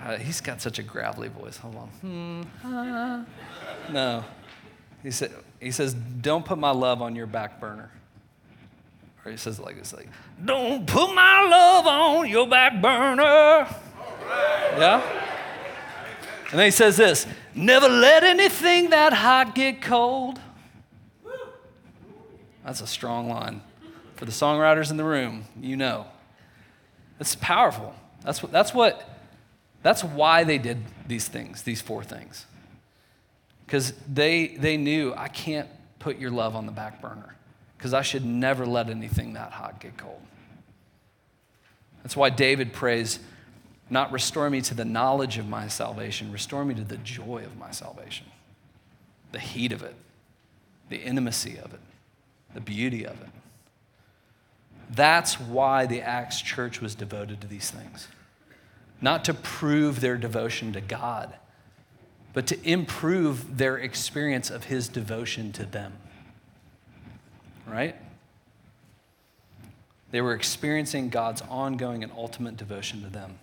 Uh, 0.00 0.16
he's 0.16 0.40
got 0.40 0.60
such 0.60 0.78
a 0.78 0.82
gravelly 0.82 1.28
voice. 1.28 1.58
Hold 1.58 1.76
on. 1.76 1.88
Hmm, 1.88 2.42
ah. 2.64 3.24
No. 3.92 4.24
He, 5.02 5.10
said, 5.10 5.32
he 5.60 5.70
says, 5.70 5.94
Don't 5.94 6.44
put 6.44 6.58
my 6.58 6.70
love 6.70 7.02
on 7.02 7.16
your 7.16 7.26
back 7.26 7.60
burner. 7.60 7.90
Or 9.24 9.30
he 9.30 9.36
says 9.36 9.58
it 9.58 9.62
like 9.62 9.78
this 9.78 9.92
like, 9.92 10.08
Don't 10.44 10.86
put 10.86 11.14
my 11.14 11.46
love 11.48 11.86
on 11.86 12.28
your 12.28 12.46
back 12.46 12.80
burner. 12.80 13.66
Yeah? 14.78 15.02
And 16.50 16.58
then 16.58 16.66
he 16.66 16.70
says 16.70 16.96
this 16.96 17.26
Never 17.54 17.88
let 17.88 18.24
anything 18.24 18.90
that 18.90 19.12
hot 19.12 19.54
get 19.54 19.80
cold. 19.82 20.40
That's 22.64 22.80
a 22.80 22.86
strong 22.86 23.28
line. 23.28 23.62
For 24.16 24.26
the 24.26 24.32
songwriters 24.32 24.90
in 24.90 24.98
the 24.98 25.04
room, 25.04 25.44
you 25.60 25.76
know. 25.76 26.06
It's 27.18 27.34
powerful. 27.34 27.94
That's 28.22 28.42
what, 28.42 28.52
that's 28.52 28.74
what, 28.74 29.08
that's 29.82 30.04
why 30.04 30.44
they 30.44 30.58
did 30.58 30.78
these 31.06 31.26
things, 31.26 31.62
these 31.62 31.80
four 31.80 32.04
things. 32.04 32.46
Because 33.70 33.92
they, 34.12 34.48
they 34.48 34.76
knew 34.76 35.14
I 35.16 35.28
can't 35.28 35.68
put 36.00 36.18
your 36.18 36.32
love 36.32 36.56
on 36.56 36.66
the 36.66 36.72
back 36.72 37.00
burner 37.00 37.36
because 37.78 37.94
I 37.94 38.02
should 38.02 38.24
never 38.24 38.66
let 38.66 38.90
anything 38.90 39.34
that 39.34 39.52
hot 39.52 39.78
get 39.78 39.96
cold. 39.96 40.20
That's 42.02 42.16
why 42.16 42.30
David 42.30 42.72
prays, 42.72 43.20
not 43.88 44.10
restore 44.10 44.50
me 44.50 44.60
to 44.62 44.74
the 44.74 44.84
knowledge 44.84 45.38
of 45.38 45.46
my 45.46 45.68
salvation, 45.68 46.32
restore 46.32 46.64
me 46.64 46.74
to 46.74 46.82
the 46.82 46.96
joy 46.96 47.44
of 47.46 47.56
my 47.58 47.70
salvation, 47.70 48.26
the 49.30 49.38
heat 49.38 49.70
of 49.70 49.84
it, 49.84 49.94
the 50.88 51.00
intimacy 51.00 51.56
of 51.56 51.72
it, 51.72 51.80
the 52.52 52.60
beauty 52.60 53.06
of 53.06 53.20
it. 53.20 53.28
That's 54.90 55.38
why 55.38 55.86
the 55.86 56.02
Acts 56.02 56.42
church 56.42 56.80
was 56.80 56.96
devoted 56.96 57.40
to 57.42 57.46
these 57.46 57.70
things. 57.70 58.08
Not 59.00 59.24
to 59.26 59.32
prove 59.32 60.00
their 60.00 60.16
devotion 60.16 60.72
to 60.72 60.80
God, 60.80 61.32
but 62.32 62.46
to 62.46 62.68
improve 62.68 63.58
their 63.58 63.76
experience 63.76 64.50
of 64.50 64.64
his 64.64 64.88
devotion 64.88 65.52
to 65.52 65.64
them. 65.64 65.92
Right? 67.66 67.96
They 70.10 70.20
were 70.20 70.34
experiencing 70.34 71.08
God's 71.08 71.42
ongoing 71.42 72.02
and 72.02 72.12
ultimate 72.16 72.56
devotion 72.56 73.02
to 73.02 73.08
them. 73.08 73.38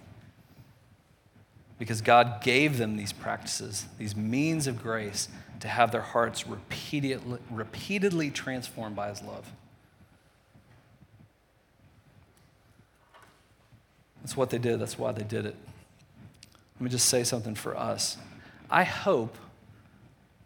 Because 1.80 2.02
God 2.02 2.41
gave 2.41 2.78
them 2.78 2.97
these 2.97 3.13
practices, 3.13 3.86
these 3.97 4.15
means 4.15 4.67
of 4.67 4.82
grace, 4.82 5.30
to 5.60 5.67
have 5.67 5.91
their 5.91 6.02
hearts 6.02 6.47
repeatedly, 6.47 7.39
repeatedly 7.50 8.32
transformed 8.32 8.95
by 8.95 9.10
his 9.10 9.21
love. 9.21 9.52
That's 14.21 14.36
what 14.36 14.50
they 14.50 14.58
did. 14.58 14.80
That's 14.80 14.97
why 14.97 15.12
they 15.13 15.23
did 15.23 15.45
it. 15.45 15.56
Let 16.76 16.82
me 16.82 16.89
just 16.89 17.08
say 17.08 17.23
something 17.23 17.56
for 17.56 17.78
us. 17.78 18.17
I 18.69 18.84
hope 18.84 19.38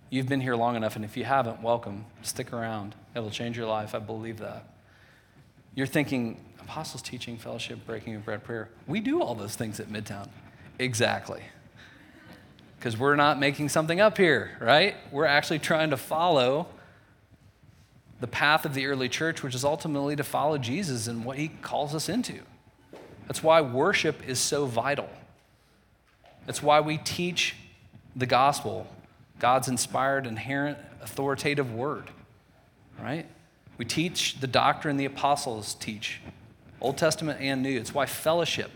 you've 0.10 0.27
been 0.27 0.41
here 0.41 0.55
long 0.55 0.75
enough, 0.75 0.95
and 0.95 1.03
if 1.03 1.17
you 1.17 1.23
haven't, 1.23 1.62
welcome. 1.62 2.05
Stick 2.21 2.53
around. 2.53 2.95
It'll 3.15 3.31
change 3.31 3.57
your 3.57 3.67
life. 3.67 3.95
I 3.95 3.99
believe 3.99 4.38
that. 4.39 4.67
You're 5.73 5.88
thinking, 5.88 6.39
apostles 6.60 7.01
teaching, 7.01 7.38
fellowship, 7.38 7.86
breaking 7.86 8.15
of 8.15 8.25
bread, 8.25 8.43
prayer. 8.43 8.69
We 8.88 8.99
do 8.99 9.21
all 9.21 9.34
those 9.34 9.55
things 9.55 9.79
at 9.79 9.88
Midtown. 9.88 10.29
Exactly. 10.77 11.41
Because 12.77 12.97
we're 12.97 13.15
not 13.15 13.39
making 13.39 13.69
something 13.69 13.99
up 13.99 14.17
here, 14.17 14.57
right? 14.60 14.95
We're 15.12 15.25
actually 15.25 15.60
trying 15.60 15.89
to 15.91 15.97
follow 15.97 16.67
the 18.19 18.27
path 18.27 18.65
of 18.65 18.73
the 18.75 18.86
early 18.86 19.10
church, 19.10 19.41
which 19.41 19.55
is 19.55 19.65
ultimately 19.65 20.15
to 20.15 20.23
follow 20.23 20.57
Jesus 20.57 21.07
and 21.07 21.25
what 21.25 21.38
he 21.38 21.47
calls 21.47 21.95
us 21.95 22.07
into. 22.07 22.39
That's 23.27 23.41
why 23.41 23.62
worship 23.62 24.27
is 24.27 24.39
so 24.39 24.65
vital. 24.65 25.10
That's 26.45 26.62
why 26.62 26.81
we 26.81 26.97
teach 26.97 27.55
the 28.15 28.26
gospel, 28.26 28.88
God's 29.39 29.67
inspired, 29.67 30.28
inherent, 30.28 30.78
authoritative 31.02 31.74
word, 31.74 32.10
right? 33.00 33.26
We 33.78 33.86
teach 33.86 34.39
the 34.39 34.47
doctrine 34.47 34.97
the 34.97 35.06
apostles 35.06 35.74
teach, 35.76 36.21
Old 36.80 36.97
Testament 36.97 37.39
and 37.41 37.63
New. 37.63 37.78
It's 37.78 37.93
why 37.93 38.06
fellowship 38.06 38.71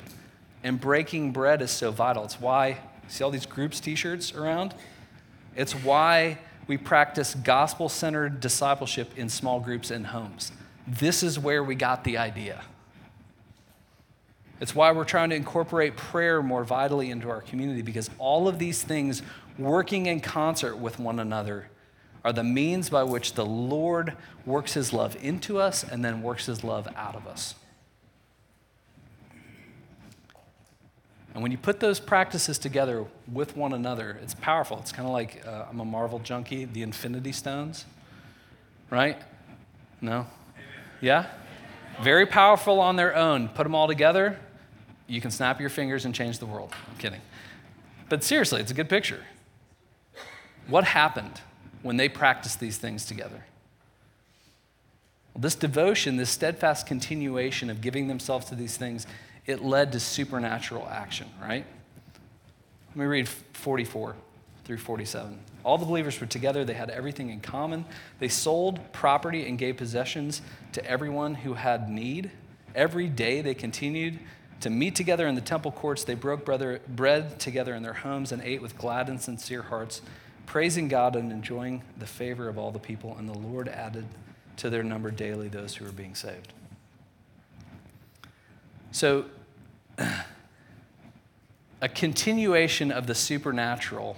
and 0.63 0.81
breaking 0.81 1.31
bread 1.31 1.61
is 1.61 1.71
so 1.71 1.91
vital. 1.91 2.23
It's 2.23 2.41
why, 2.41 2.79
see 3.07 3.23
all 3.23 3.31
these 3.31 3.45
groups 3.45 3.79
t 3.79 3.95
shirts 3.95 4.33
around? 4.33 4.73
It's 5.55 5.73
why 5.73 6.39
we 6.67 6.77
practice 6.77 7.35
gospel 7.35 7.87
centered 7.89 8.39
discipleship 8.39 9.15
in 9.15 9.29
small 9.29 9.59
groups 9.59 9.91
and 9.91 10.07
homes. 10.07 10.51
This 10.87 11.21
is 11.23 11.37
where 11.37 11.63
we 11.63 11.75
got 11.75 12.03
the 12.03 12.17
idea. 12.17 12.63
It's 14.61 14.73
why 14.73 14.91
we're 14.91 15.03
trying 15.03 15.29
to 15.31 15.35
incorporate 15.35 15.97
prayer 15.97 16.41
more 16.41 16.63
vitally 16.63 17.11
into 17.11 17.29
our 17.29 17.41
community 17.41 17.81
because 17.81 18.09
all 18.17 18.47
of 18.47 18.57
these 18.57 18.81
things 18.81 19.21
working 19.57 20.05
in 20.05 20.21
concert 20.21 20.77
with 20.77 20.99
one 20.99 21.19
another 21.19 21.69
are 22.23 22.33
the 22.33 22.43
means 22.43 22.89
by 22.89 23.03
which 23.03 23.33
the 23.33 23.45
Lord 23.45 24.13
works 24.45 24.73
his 24.73 24.93
love 24.93 25.15
into 25.21 25.59
us 25.59 25.83
and 25.83 26.03
then 26.03 26.21
works 26.21 26.45
his 26.45 26.63
love 26.63 26.87
out 26.95 27.15
of 27.15 27.27
us. 27.27 27.55
And 31.33 31.43
when 31.43 31.51
you 31.51 31.57
put 31.57 31.81
those 31.81 31.99
practices 31.99 32.57
together 32.57 33.05
with 33.31 33.57
one 33.57 33.73
another, 33.73 34.17
it's 34.23 34.33
powerful. 34.33 34.79
It's 34.79 34.93
kind 34.93 35.05
of 35.05 35.11
like 35.11 35.45
uh, 35.45 35.65
I'm 35.69 35.81
a 35.81 35.85
Marvel 35.85 36.19
junkie, 36.19 36.63
the 36.63 36.81
Infinity 36.81 37.33
Stones, 37.33 37.85
right? 38.89 39.21
No? 39.99 40.27
Yeah? 41.01 41.27
Very 42.01 42.25
powerful 42.25 42.79
on 42.79 42.95
their 42.95 43.13
own. 43.15 43.49
Put 43.49 43.63
them 43.63 43.75
all 43.75 43.87
together, 43.87 44.39
you 45.07 45.21
can 45.21 45.31
snap 45.31 45.59
your 45.59 45.69
fingers 45.69 46.05
and 46.05 46.13
change 46.13 46.39
the 46.39 46.45
world. 46.45 46.71
I'm 46.89 46.97
kidding. 46.97 47.21
But 48.09 48.23
seriously, 48.23 48.61
it's 48.61 48.71
a 48.71 48.75
good 48.75 48.89
picture. 48.89 49.23
What 50.67 50.83
happened 50.83 51.41
when 51.81 51.97
they 51.97 52.09
practiced 52.09 52.59
these 52.59 52.77
things 52.77 53.05
together? 53.05 53.45
Well, 55.33 55.41
this 55.41 55.55
devotion, 55.55 56.17
this 56.17 56.29
steadfast 56.29 56.87
continuation 56.87 57.69
of 57.69 57.81
giving 57.81 58.07
themselves 58.07 58.47
to 58.47 58.55
these 58.55 58.77
things, 58.77 59.05
it 59.45 59.63
led 59.63 59.91
to 59.91 59.99
supernatural 59.99 60.87
action, 60.89 61.27
right? 61.41 61.65
Let 62.89 62.97
me 62.97 63.05
read 63.05 63.27
44 63.27 64.15
through 64.63 64.77
47. 64.77 65.37
All 65.63 65.77
the 65.77 65.85
believers 65.85 66.19
were 66.19 66.27
together. 66.27 66.63
They 66.63 66.73
had 66.73 66.89
everything 66.89 67.29
in 67.29 67.41
common. 67.41 67.85
They 68.19 68.27
sold 68.27 68.79
property 68.93 69.47
and 69.47 69.57
gave 69.57 69.77
possessions 69.77 70.41
to 70.73 70.85
everyone 70.85 71.35
who 71.35 71.53
had 71.53 71.89
need. 71.89 72.31
Every 72.73 73.07
day 73.07 73.41
they 73.41 73.53
continued 73.53 74.19
to 74.65 74.71
meet 74.71 74.95
together 74.95 75.27
in 75.27 75.35
the 75.35 75.41
temple 75.41 75.71
courts. 75.71 76.03
They 76.03 76.15
broke 76.15 76.43
brother, 76.43 76.81
bread 76.87 77.39
together 77.39 77.75
in 77.75 77.83
their 77.83 77.93
homes 77.93 78.31
and 78.31 78.41
ate 78.41 78.63
with 78.63 78.75
glad 78.79 79.09
and 79.09 79.21
sincere 79.21 79.61
hearts, 79.61 80.01
praising 80.47 80.87
God 80.87 81.15
and 81.15 81.31
enjoying 81.31 81.83
the 81.99 82.07
favor 82.07 82.49
of 82.49 82.57
all 82.57 82.71
the 82.71 82.79
people. 82.79 83.15
And 83.15 83.29
the 83.29 83.37
Lord 83.37 83.67
added 83.67 84.05
to 84.57 84.71
their 84.71 84.81
number 84.81 85.11
daily 85.11 85.49
those 85.49 85.75
who 85.75 85.85
were 85.85 85.91
being 85.91 86.15
saved. 86.15 86.51
So, 88.91 89.25
a 91.81 91.87
continuation 91.87 92.91
of 92.91 93.05
the 93.05 93.13
supernatural, 93.13 94.17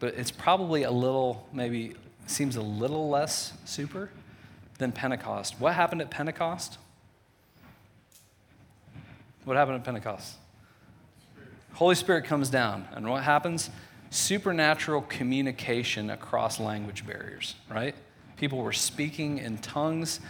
but 0.00 0.12
it's 0.18 0.30
probably 0.30 0.82
a 0.82 0.90
little, 0.90 1.48
maybe 1.50 1.94
seems 2.26 2.56
a 2.56 2.62
little 2.62 3.08
less 3.08 3.54
super 3.64 4.10
than 4.76 4.92
Pentecost. 4.92 5.58
What 5.58 5.76
happened 5.76 6.02
at 6.02 6.10
Pentecost? 6.10 6.76
What 9.44 9.56
happened 9.56 9.76
at 9.76 9.84
Pentecost? 9.84 10.36
Holy 11.74 11.94
Spirit 11.94 12.24
comes 12.24 12.50
down, 12.50 12.86
and 12.92 13.08
what 13.08 13.22
happens? 13.22 13.70
Supernatural 14.10 15.02
communication 15.02 16.10
across 16.10 16.60
language 16.60 17.06
barriers, 17.06 17.54
right? 17.68 17.94
People 18.36 18.58
were 18.58 18.72
speaking 18.72 19.38
in 19.38 19.58
tongues. 19.58 20.20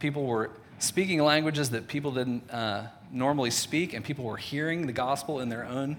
People 0.00 0.24
were 0.24 0.50
speaking 0.78 1.22
languages 1.22 1.70
that 1.70 1.88
people 1.88 2.10
didn't 2.12 2.50
uh, 2.50 2.88
normally 3.12 3.50
speak, 3.50 3.94
and 3.94 4.04
people 4.04 4.24
were 4.24 4.36
hearing 4.36 4.86
the 4.86 4.92
gospel 4.92 5.40
in 5.40 5.48
their 5.48 5.64
own 5.64 5.96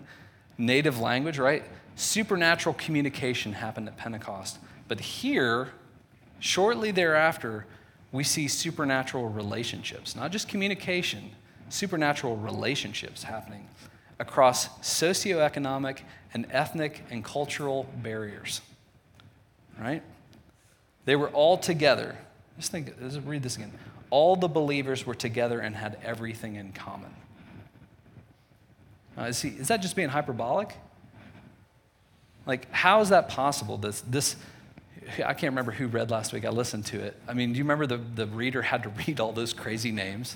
native 0.57 0.99
language, 0.99 1.37
right? 1.37 1.63
Supernatural 1.95 2.75
communication 2.75 3.53
happened 3.53 3.87
at 3.87 3.97
Pentecost. 3.97 4.59
But 4.87 4.99
here, 4.99 5.69
shortly 6.39 6.91
thereafter, 6.91 7.65
we 8.11 8.23
see 8.23 8.47
supernatural 8.47 9.29
relationships, 9.29 10.15
not 10.15 10.31
just 10.31 10.47
communication, 10.47 11.31
supernatural 11.69 12.35
relationships 12.37 13.23
happening 13.23 13.67
across 14.19 14.67
socioeconomic 14.79 15.99
and 16.33 16.45
ethnic 16.51 17.03
and 17.09 17.23
cultural 17.23 17.87
barriers. 18.03 18.61
Right? 19.79 20.03
They 21.05 21.15
were 21.15 21.29
all 21.29 21.57
together. 21.57 22.15
Just 22.57 22.71
think, 22.71 22.93
let's 23.01 23.17
read 23.17 23.41
this 23.43 23.55
again. 23.55 23.71
All 24.09 24.35
the 24.35 24.47
believers 24.47 25.05
were 25.05 25.15
together 25.15 25.59
and 25.59 25.75
had 25.75 25.97
everything 26.03 26.55
in 26.55 26.73
common. 26.73 27.13
Uh, 29.17 29.23
is, 29.23 29.41
he, 29.41 29.49
is 29.49 29.69
that 29.69 29.81
just 29.81 29.95
being 29.95 30.09
hyperbolic? 30.09 30.75
Like, 32.45 32.71
how 32.71 33.01
is 33.01 33.09
that 33.09 33.29
possible? 33.29 33.77
This, 33.77 34.01
this, 34.01 34.35
I 35.17 35.33
can't 35.33 35.51
remember 35.51 35.71
who 35.71 35.87
read 35.87 36.09
last 36.11 36.33
week. 36.33 36.45
I 36.45 36.49
listened 36.49 36.85
to 36.87 36.99
it. 36.99 37.15
I 37.27 37.33
mean, 37.33 37.53
do 37.53 37.57
you 37.57 37.63
remember 37.63 37.85
the, 37.85 37.97
the 37.97 38.27
reader 38.27 38.61
had 38.61 38.83
to 38.83 38.89
read 39.07 39.19
all 39.19 39.31
those 39.31 39.53
crazy 39.53 39.91
names? 39.91 40.35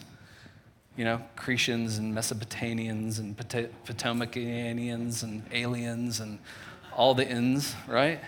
You 0.95 1.05
know, 1.05 1.21
Cretians 1.35 1.97
and 1.97 2.15
Mesopotamians 2.15 3.19
and 3.19 3.35
Potomacians 3.85 5.23
and 5.23 5.43
aliens 5.51 6.19
and 6.19 6.39
all 6.95 7.15
the 7.15 7.27
ins, 7.27 7.75
right? 7.87 8.19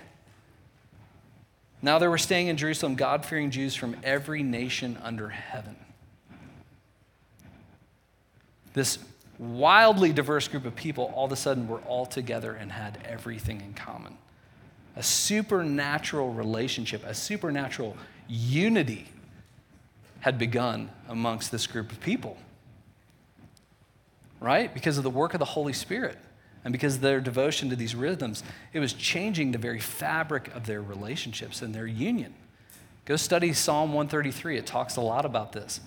Now 1.81 1.99
there 1.99 2.09
were 2.09 2.17
staying 2.17 2.47
in 2.47 2.57
Jerusalem 2.57 2.95
God 2.95 3.23
fearing 3.25 3.51
Jews 3.51 3.75
from 3.75 3.95
every 4.03 4.41
nation 4.41 4.97
under 5.03 5.29
heaven. 5.29 5.75
This 8.73 8.97
wildly 9.37 10.11
diverse 10.11 10.47
group 10.47 10.65
of 10.65 10.75
people 10.75 11.11
all 11.13 11.25
of 11.25 11.31
a 11.31 11.35
sudden 11.35 11.67
were 11.67 11.79
all 11.81 12.05
together 12.05 12.53
and 12.53 12.71
had 12.71 12.97
everything 13.05 13.61
in 13.61 13.73
common. 13.73 14.17
A 14.95 15.03
supernatural 15.03 16.33
relationship, 16.33 17.03
a 17.05 17.13
supernatural 17.13 17.95
unity 18.27 19.07
had 20.21 20.39
begun 20.39 20.89
amongst 21.07 21.51
this 21.51 21.67
group 21.67 21.91
of 21.91 21.99
people. 21.99 22.37
Right? 24.45 24.71
Because 24.71 24.99
of 24.99 25.03
the 25.03 25.09
work 25.09 25.33
of 25.33 25.39
the 25.39 25.45
Holy 25.45 25.73
Spirit 25.73 26.17
and 26.63 26.71
because 26.71 26.95
of 26.95 27.01
their 27.01 27.19
devotion 27.19 27.67
to 27.71 27.75
these 27.75 27.95
rhythms, 27.95 28.43
it 28.73 28.79
was 28.79 28.93
changing 28.93 29.51
the 29.51 29.57
very 29.57 29.79
fabric 29.79 30.53
of 30.53 30.67
their 30.67 30.83
relationships 30.83 31.63
and 31.63 31.73
their 31.73 31.87
union. 31.87 32.31
Go 33.05 33.15
study 33.15 33.53
Psalm 33.53 33.89
133. 33.89 34.57
It 34.57 34.67
talks 34.67 34.97
a 34.97 35.01
lot 35.01 35.25
about 35.25 35.51
this. 35.51 35.81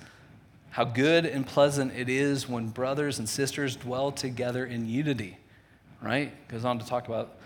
How 0.71 0.83
good 0.83 1.25
and 1.25 1.47
pleasant 1.47 1.93
it 1.97 2.09
is 2.09 2.49
when 2.49 2.71
brothers 2.71 3.21
and 3.21 3.29
sisters 3.29 3.77
dwell 3.77 4.11
together 4.11 4.67
in 4.67 4.89
unity, 4.89 5.39
right? 6.03 6.33
Goes 6.49 6.65
on 6.65 6.81
to 6.81 6.85
talk 6.87 7.07
about 7.07 7.37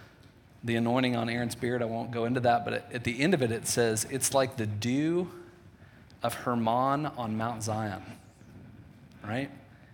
the 0.65 0.77
anointing 0.77 1.15
on 1.15 1.29
Aaron's 1.29 1.55
beard. 1.55 1.83
I 1.83 1.87
won't 1.87 2.11
go 2.11 2.25
into 2.25 2.41
that, 2.41 2.65
but 2.65 2.91
at 2.91 3.05
the 3.05 3.21
end 3.21 3.35
of 3.35 3.43
it, 3.43 3.53
it 3.53 3.67
says, 3.67 4.07
It's 4.11 4.33
like 4.33 4.57
the 4.57 4.67
dew 4.67 5.31
of 6.23 6.33
Hermon 6.33 7.05
on 7.05 7.37
Mount 7.37 7.63
Zion, 7.63 8.03
right? 9.23 9.51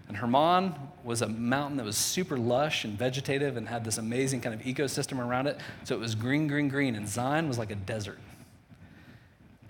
And 0.08 0.16
Hermon 0.16 0.74
was 1.04 1.22
a 1.22 1.28
mountain 1.28 1.76
that 1.76 1.84
was 1.84 1.96
super 1.96 2.36
lush 2.36 2.84
and 2.84 2.98
vegetative 2.98 3.56
and 3.56 3.68
had 3.68 3.84
this 3.84 3.98
amazing 3.98 4.40
kind 4.40 4.54
of 4.54 4.62
ecosystem 4.62 5.18
around 5.18 5.46
it. 5.46 5.58
So 5.84 5.94
it 5.94 6.00
was 6.00 6.14
green, 6.14 6.48
green, 6.48 6.68
green. 6.68 6.94
And 6.94 7.06
Zion 7.06 7.46
was 7.46 7.58
like 7.58 7.70
a 7.70 7.76
desert. 7.76 8.18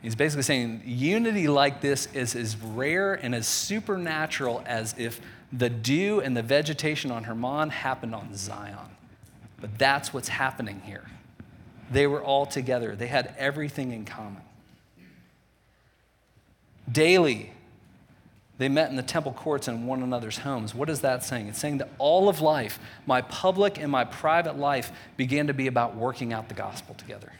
He's 0.01 0.15
basically 0.15 0.45
saying 0.45 0.83
unity 0.85 1.49
like 1.49 1.81
this 1.81 2.07
is 2.15 2.37
as 2.37 2.57
rare 2.57 3.15
and 3.15 3.35
as 3.35 3.49
supernatural 3.49 4.63
as 4.65 4.95
if 4.97 5.21
the 5.53 5.69
dew 5.69 6.21
and 6.21 6.37
the 6.37 6.43
vegetation 6.43 7.11
on 7.11 7.25
Hermon 7.25 7.71
happened 7.71 8.15
on 8.15 8.33
Zion. 8.35 8.77
But 9.61 9.77
that's 9.77 10.15
what's 10.15 10.29
happening 10.29 10.83
here. 10.85 11.05
They 11.91 12.07
were 12.07 12.23
all 12.23 12.47
together, 12.47 12.95
they 12.95 13.07
had 13.07 13.35
everything 13.39 13.93
in 13.93 14.05
common. 14.05 14.43
Daily, 16.91 17.53
they 18.59 18.69
met 18.69 18.91
in 18.91 18.97
the 18.97 19.03
temple 19.03 19.33
courts 19.33 19.69
and 19.69 19.87
one 19.87 20.03
another's 20.03 20.39
homes. 20.39 20.75
What 20.75 20.91
is 20.91 21.01
that 21.01 21.23
saying? 21.23 21.47
It's 21.47 21.61
saying 21.61 21.79
that 21.79 21.91
all 21.99 22.29
of 22.29 22.41
life, 22.41 22.81
my 23.07 23.23
public 23.23 23.79
and 23.79 23.91
my 23.91 24.05
private 24.05 24.59
life, 24.59 24.91
began 25.17 25.47
to 25.47 25.55
be 25.55 25.69
about 25.69 25.95
working 25.97 26.33
out 26.33 26.49
the 26.49 26.55
gospel 26.55 26.97
together. 26.97 27.33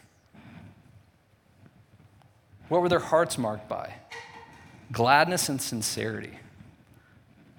What 2.69 2.83
were 2.83 2.89
their 2.89 3.01
hearts 3.01 3.37
marked 3.37 3.69
by? 3.69 3.95
Gladness 4.93 5.49
and 5.49 5.61
sincerity. 5.61 6.39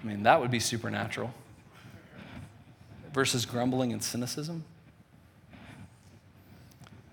I 0.02 0.08
mean, 0.08 0.24
that 0.24 0.40
would 0.40 0.52
be 0.52 0.62
supernatural. 0.62 1.34
Versus 3.14 3.46
grumbling 3.46 3.92
and 3.92 4.02
cynicism. 4.02 4.64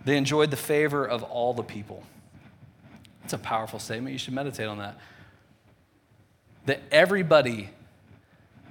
They 0.05 0.17
enjoyed 0.17 0.53
the 0.53 0.57
favor 0.57 1.05
of 1.05 1.25
all 1.25 1.55
the 1.55 1.65
people. 1.65 2.05
It's 3.25 3.33
a 3.33 3.39
powerful 3.39 3.81
statement. 3.81 4.13
You 4.13 4.19
should 4.21 4.35
meditate 4.35 4.69
on 4.69 4.79
that 4.79 4.97
that 6.67 6.83
everybody, 6.91 7.71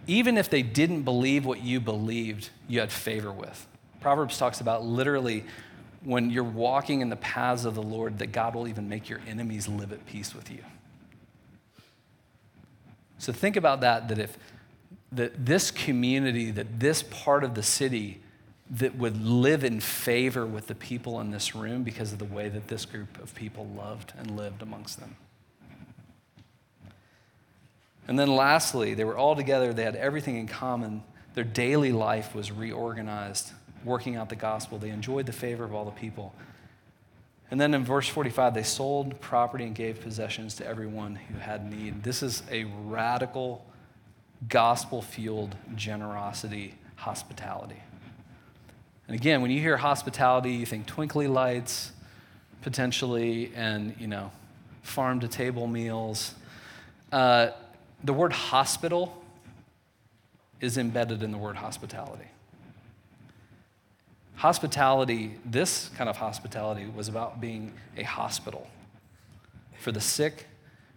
even 0.08 0.38
if 0.38 0.50
they 0.50 0.62
didn't 0.62 1.04
believe 1.04 1.46
what 1.46 1.62
you 1.62 1.80
believed, 1.80 2.50
you 2.68 2.80
had 2.80 2.92
favor 2.92 3.32
with. 3.32 3.68
Proverbs 4.00 4.38
talks 4.38 4.62
about 4.62 4.84
literally 4.86 5.44
when 6.04 6.30
you're 6.30 6.44
walking 6.44 7.02
in 7.02 7.10
the 7.10 7.16
paths 7.16 7.66
of 7.66 7.74
the 7.74 7.82
Lord, 7.82 8.20
that 8.20 8.28
God 8.28 8.54
will 8.54 8.68
even 8.68 8.88
make 8.88 9.10
your 9.10 9.20
enemies 9.28 9.68
live 9.68 9.92
at 9.92 10.06
peace 10.06 10.36
with 10.36 10.52
you. 10.52 10.60
So 13.18 13.34
think 13.34 13.56
about 13.56 13.82
that, 13.82 14.08
that 14.10 14.20
if 14.20 14.38
that 15.12 15.46
this 15.46 15.72
community, 15.72 16.52
that 16.52 16.80
this 16.80 17.04
part 17.04 17.44
of 17.44 17.56
the 17.56 17.64
city 17.64 18.22
that 18.70 18.96
would 18.96 19.24
live 19.24 19.64
in 19.64 19.80
favor 19.80 20.46
with 20.46 20.68
the 20.68 20.76
people 20.76 21.20
in 21.22 21.32
this 21.32 21.56
room 21.56 21.84
because 21.84 22.12
of 22.12 22.20
the 22.20 22.26
way 22.26 22.50
that 22.50 22.68
this 22.68 22.86
group 22.86 23.22
of 23.22 23.34
people 23.36 23.66
loved 23.78 24.14
and 24.18 24.36
lived 24.36 24.62
amongst 24.62 25.00
them. 25.00 25.16
And 28.08 28.20
then 28.20 28.36
lastly, 28.36 28.94
they 28.94 29.04
were 29.04 29.18
all 29.18 29.36
together, 29.36 29.74
they 29.74 29.84
had 29.84 29.96
everything 29.96 30.38
in 30.38 30.48
common. 30.48 31.04
Their 31.34 31.44
daily 31.44 31.92
life 31.92 32.36
was 32.36 32.52
reorganized, 32.52 33.52
working 33.84 34.16
out 34.16 34.30
the 34.30 34.36
gospel. 34.36 34.78
They 34.78 34.90
enjoyed 34.90 35.26
the 35.26 35.34
favor 35.34 35.64
of 35.64 35.74
all 35.74 35.86
the 35.86 35.92
people. 35.92 36.34
And 37.52 37.62
then 37.62 37.74
in 37.74 37.84
verse 37.84 38.08
45, 38.08 38.54
they 38.54 38.64
sold 38.64 39.20
property 39.22 39.66
and 39.66 39.76
gave 39.76 40.02
possessions 40.02 40.56
to 40.56 40.68
everyone 40.68 41.16
who 41.16 41.38
had 41.38 41.70
need. 41.70 42.04
This 42.04 42.24
is 42.24 42.44
a 42.52 42.64
radical, 42.86 43.66
gospel 44.48 45.02
fueled 45.02 45.56
generosity, 45.76 46.76
hospitality. 46.96 47.82
And 49.08 49.16
again, 49.16 49.42
when 49.42 49.52
you 49.52 49.60
hear 49.60 49.78
hospitality, 49.78 50.54
you 50.54 50.66
think 50.66 50.88
twinkly 50.88 51.28
lights, 51.28 51.92
potentially, 52.62 53.52
and, 53.56 53.96
you 54.00 54.08
know, 54.08 54.32
farm 54.82 55.20
to 55.20 55.28
table 55.28 55.68
meals. 55.68 56.34
Uh, 57.12 57.50
the 58.06 58.14
word 58.14 58.34
hospital 58.34 59.22
is 60.62 60.78
embedded 60.78 61.24
in 61.24 61.32
the 61.32 61.38
word 61.38 61.56
hospitality. 61.56 62.28
Hospitality, 64.36 65.36
this 65.44 65.90
kind 65.96 66.10
of 66.10 66.18
hospitality, 66.18 66.86
was 66.86 67.08
about 67.08 67.42
being 67.42 67.74
a 67.98 68.04
hospital 68.04 68.68
for 69.80 69.92
the 69.92 70.02
sick, 70.02 70.46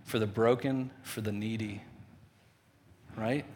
for 0.04 0.18
the 0.18 0.26
broken, 0.26 0.90
for 1.02 1.22
the 1.22 1.32
needy. 1.32 1.82
Right? 3.16 3.46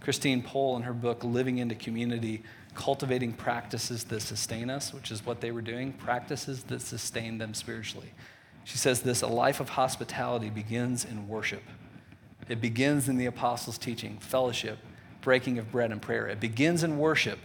Christine 0.00 0.42
Pohl, 0.42 0.76
in 0.76 0.82
her 0.82 0.92
book, 0.92 1.24
Living 1.24 1.58
into 1.58 1.74
Community, 1.74 2.42
cultivating 2.74 3.32
practices 3.32 4.04
that 4.04 4.20
sustain 4.20 4.70
us, 4.70 4.94
which 4.94 5.10
is 5.10 5.26
what 5.26 5.40
they 5.40 5.50
were 5.50 5.62
doing, 5.62 5.92
practices 5.92 6.64
that 6.64 6.80
sustain 6.80 7.38
them 7.38 7.54
spiritually. 7.54 8.12
She 8.64 8.78
says 8.78 9.02
this 9.02 9.22
a 9.22 9.26
life 9.26 9.58
of 9.58 9.70
hospitality 9.70 10.50
begins 10.50 11.04
in 11.04 11.26
worship. 11.26 11.62
It 12.48 12.60
begins 12.60 13.08
in 13.08 13.16
the 13.16 13.26
apostles' 13.26 13.78
teaching, 13.78 14.18
fellowship, 14.18 14.78
breaking 15.20 15.58
of 15.58 15.72
bread, 15.72 15.90
and 15.90 16.02
prayer. 16.02 16.26
It 16.26 16.40
begins 16.40 16.82
in 16.82 16.98
worship. 16.98 17.38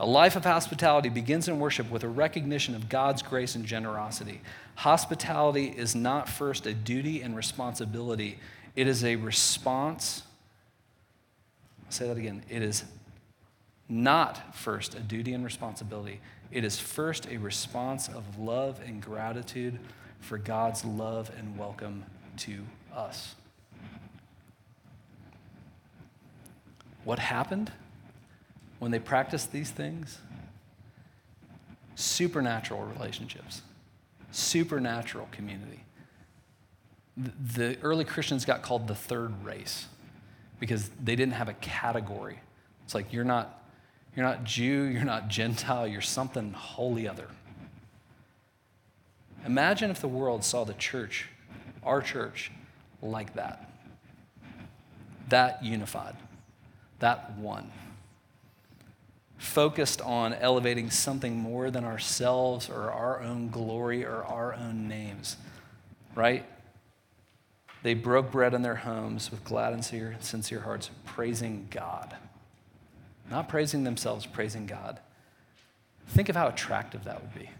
A 0.00 0.06
life 0.06 0.34
of 0.34 0.44
hospitality 0.44 1.08
begins 1.08 1.46
in 1.46 1.60
worship 1.60 1.90
with 1.90 2.02
a 2.02 2.08
recognition 2.08 2.74
of 2.74 2.88
God's 2.88 3.22
grace 3.22 3.54
and 3.54 3.64
generosity. 3.64 4.40
Hospitality 4.76 5.66
is 5.66 5.94
not 5.94 6.28
first 6.28 6.66
a 6.66 6.74
duty 6.74 7.22
and 7.22 7.36
responsibility, 7.36 8.38
it 8.74 8.88
is 8.88 9.04
a 9.04 9.14
response. 9.16 10.24
I'll 11.86 11.92
say 11.92 12.08
that 12.08 12.16
again. 12.16 12.42
It 12.48 12.62
is 12.62 12.84
not 13.88 14.56
first 14.56 14.96
a 14.96 15.00
duty 15.00 15.32
and 15.32 15.44
responsibility, 15.44 16.20
it 16.50 16.64
is 16.64 16.78
first 16.78 17.28
a 17.30 17.36
response 17.36 18.08
of 18.08 18.38
love 18.38 18.80
and 18.84 19.00
gratitude 19.00 19.78
for 20.18 20.38
God's 20.38 20.84
love 20.84 21.30
and 21.38 21.56
welcome 21.56 22.04
to 22.38 22.64
us. 22.92 23.36
What 27.04 27.18
happened 27.18 27.70
when 28.78 28.90
they 28.90 28.98
practiced 28.98 29.52
these 29.52 29.70
things? 29.70 30.18
Supernatural 31.94 32.82
relationships, 32.82 33.62
supernatural 34.32 35.28
community. 35.30 35.84
The 37.16 37.78
early 37.82 38.04
Christians 38.04 38.44
got 38.44 38.62
called 38.62 38.88
the 38.88 38.94
third 38.94 39.44
race 39.44 39.86
because 40.58 40.90
they 41.02 41.14
didn't 41.14 41.34
have 41.34 41.48
a 41.48 41.54
category. 41.54 42.40
It's 42.84 42.94
like 42.94 43.12
you're 43.12 43.24
not, 43.24 43.62
you're 44.16 44.26
not 44.26 44.42
Jew, 44.44 44.84
you're 44.84 45.04
not 45.04 45.28
Gentile, 45.28 45.86
you're 45.86 46.00
something 46.00 46.52
wholly 46.52 47.06
other. 47.06 47.28
Imagine 49.46 49.90
if 49.90 50.00
the 50.00 50.08
world 50.08 50.42
saw 50.42 50.64
the 50.64 50.74
church, 50.74 51.28
our 51.84 52.00
church, 52.00 52.50
like 53.02 53.34
that. 53.34 53.70
That 55.28 55.62
unified 55.62 56.16
that 57.04 57.36
one. 57.36 57.70
Focused 59.36 60.00
on 60.00 60.32
elevating 60.32 60.88
something 60.88 61.36
more 61.36 61.70
than 61.70 61.84
ourselves 61.84 62.70
or 62.70 62.90
our 62.90 63.20
own 63.20 63.50
glory 63.50 64.06
or 64.06 64.24
our 64.24 64.54
own 64.54 64.88
names, 64.88 65.36
right? 66.14 66.46
They 67.82 67.92
broke 67.92 68.32
bread 68.32 68.54
in 68.54 68.62
their 68.62 68.76
homes 68.76 69.30
with 69.30 69.44
glad 69.44 69.74
and 69.74 69.84
sincere, 69.84 70.60
hearts, 70.60 70.88
praising 71.04 71.68
God. 71.70 72.16
Not 73.30 73.50
praising 73.50 73.84
themselves, 73.84 74.24
praising 74.24 74.64
God. 74.64 74.98
Think 76.08 76.30
of 76.30 76.36
how 76.36 76.48
attractive 76.48 77.04
that 77.04 77.20
would 77.20 77.34
be. 77.34 77.50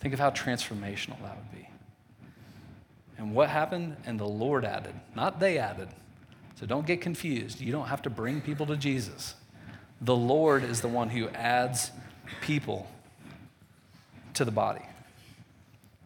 Think 0.00 0.14
of 0.14 0.18
how 0.18 0.30
transformational 0.30 1.22
that 1.22 1.36
would 1.36 1.52
be. 1.52 1.68
And 3.18 3.36
what 3.36 3.50
happened? 3.50 3.98
And 4.04 4.18
the 4.18 4.26
Lord 4.26 4.64
added, 4.64 4.94
not 5.14 5.38
they 5.38 5.58
added, 5.58 5.90
so 6.56 6.64
don't 6.66 6.86
get 6.86 7.00
confused. 7.00 7.60
You 7.60 7.70
don't 7.70 7.86
have 7.86 8.02
to 8.02 8.10
bring 8.10 8.40
people 8.40 8.66
to 8.66 8.76
Jesus. 8.76 9.34
The 10.00 10.16
Lord 10.16 10.64
is 10.64 10.80
the 10.80 10.88
one 10.88 11.10
who 11.10 11.28
adds 11.28 11.90
people 12.40 12.88
to 14.34 14.44
the 14.44 14.50
body. 14.50 14.84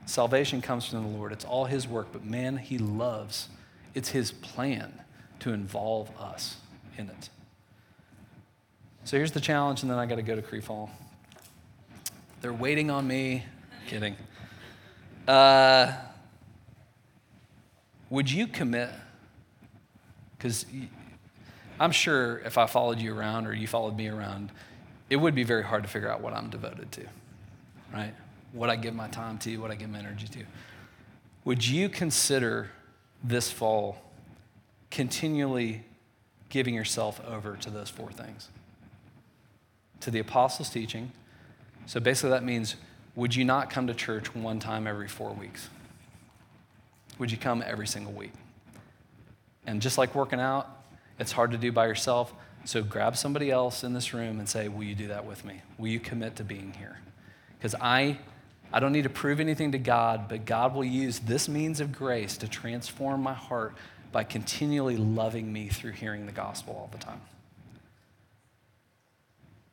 Salvation 0.07 0.61
comes 0.61 0.87
from 0.87 1.03
the 1.03 1.17
Lord. 1.17 1.33
It's 1.33 1.45
all 1.45 1.67
His 1.67 1.87
work, 1.87 2.09
but 2.13 2.25
man, 2.25 2.57
He 2.57 2.79
loves. 2.79 3.49
It's 3.95 4.09
His 4.09 4.33
plan 4.33 5.01
to 5.39 5.53
involve 5.53 6.11
us 6.19 6.57
in 6.99 7.09
it. 7.09 7.31
So 9.05 9.17
here's 9.17 9.33
the 9.33 9.41
challenge, 9.41 9.83
and 9.83 9.91
then 9.91 9.99
I 9.99 10.07
got 10.07 10.17
to 10.17 10.23
go 10.23 10.35
to 10.35 10.43
Crieve 10.43 10.67
Hall. 10.67 10.91
They're 12.41 12.53
waiting 12.53 12.91
on 12.91 13.07
me. 13.07 13.45
Kidding. 13.87 14.17
Uh, 15.29 15.93
would 18.09 18.31
you 18.31 18.47
commit 18.47 18.91
because 20.41 20.65
I'm 21.79 21.93
sure 21.93 22.39
if 22.39 22.57
I 22.57 22.67
followed 22.67 22.99
you 22.99 23.15
around 23.15 23.47
or 23.47 23.53
you 23.53 23.67
followed 23.67 23.95
me 23.95 24.09
around, 24.09 24.51
it 25.11 25.17
would 25.17 25.35
be 25.35 25.45
very 25.45 25.63
hard 25.63 25.83
to 25.83 25.89
figure 25.89 26.11
out 26.11 26.23
what 26.23 26.33
I'm 26.33 26.49
devoted 26.49 26.91
to, 26.93 27.05
right? 27.93 28.15
What 28.53 28.71
I 28.71 28.77
give 28.77 28.95
my 28.95 29.09
time 29.09 29.37
to, 29.41 29.59
what 29.59 29.71
I 29.71 29.75
give 29.75 29.91
my 29.91 29.99
energy 29.99 30.29
to. 30.29 30.45
Would 31.45 31.67
you 31.67 31.91
consider 31.91 32.71
this 33.23 33.51
fall 33.51 34.01
continually 34.91 35.85
giving 36.49 36.75
yourself 36.75 37.21
over 37.29 37.57
to 37.57 37.69
those 37.69 37.91
four 37.91 38.11
things? 38.11 38.49
To 40.01 40.11
the 40.11 40.21
apostles' 40.21 40.71
teaching. 40.71 41.13
So 41.85 42.01
basically, 42.01 42.31
that 42.31 42.45
means 42.45 42.77
would 43.15 43.35
you 43.35 43.45
not 43.45 43.69
come 43.69 43.87
to 43.89 43.95
church 43.95 44.35
one 44.35 44.59
time 44.59 44.87
every 44.87 45.09
four 45.09 45.33
weeks? 45.35 45.69
Would 47.19 47.31
you 47.31 47.37
come 47.37 47.63
every 47.67 47.87
single 47.87 48.13
week? 48.13 48.33
And 49.67 49.83
just 49.83 49.99
like 49.99 50.15
working 50.15 50.41
out, 50.41 50.69
it's 51.19 51.33
hard 51.33 51.51
to 51.53 51.59
do 51.59 51.71
by 51.71 51.87
yourself. 51.87 52.33
So 52.65 52.83
grab 52.83 53.17
somebody 53.17 53.51
else 53.51 53.85
in 53.85 53.93
this 53.93 54.13
room 54.13 54.39
and 54.39 54.49
say, 54.49 54.69
Will 54.69 54.85
you 54.85 54.95
do 54.95 55.09
that 55.09 55.25
with 55.25 55.45
me? 55.45 55.63
Will 55.79 55.89
you 55.89 56.01
commit 56.01 56.37
to 56.37 56.45
being 56.45 56.75
here? 56.79 56.99
Because 57.59 57.75
I, 57.81 58.19
I 58.73 58.81
don't 58.81 58.93
need 58.93 59.05
to 59.05 59.11
prove 59.11 59.41
anything 59.41 59.73
to 59.73 59.79
God, 59.79 60.29
but 60.29 60.45
God 60.45 60.75
will 60.75 60.85
use 60.85 61.21
this 61.21 61.49
means 61.49 61.81
of 61.81 61.93
grace 61.93 62.37
to 62.39 62.49
transform 62.49 63.23
my 63.23 63.35
heart 63.35 63.75
by 64.13 64.25
continually 64.25 64.97
loving 64.97 65.53
me 65.53 65.69
through 65.69 65.93
hearing 65.93 66.27
the 66.27 66.33
gospel 66.33 66.75
all 66.75 66.89
the 66.91 66.99
time. 66.99 67.21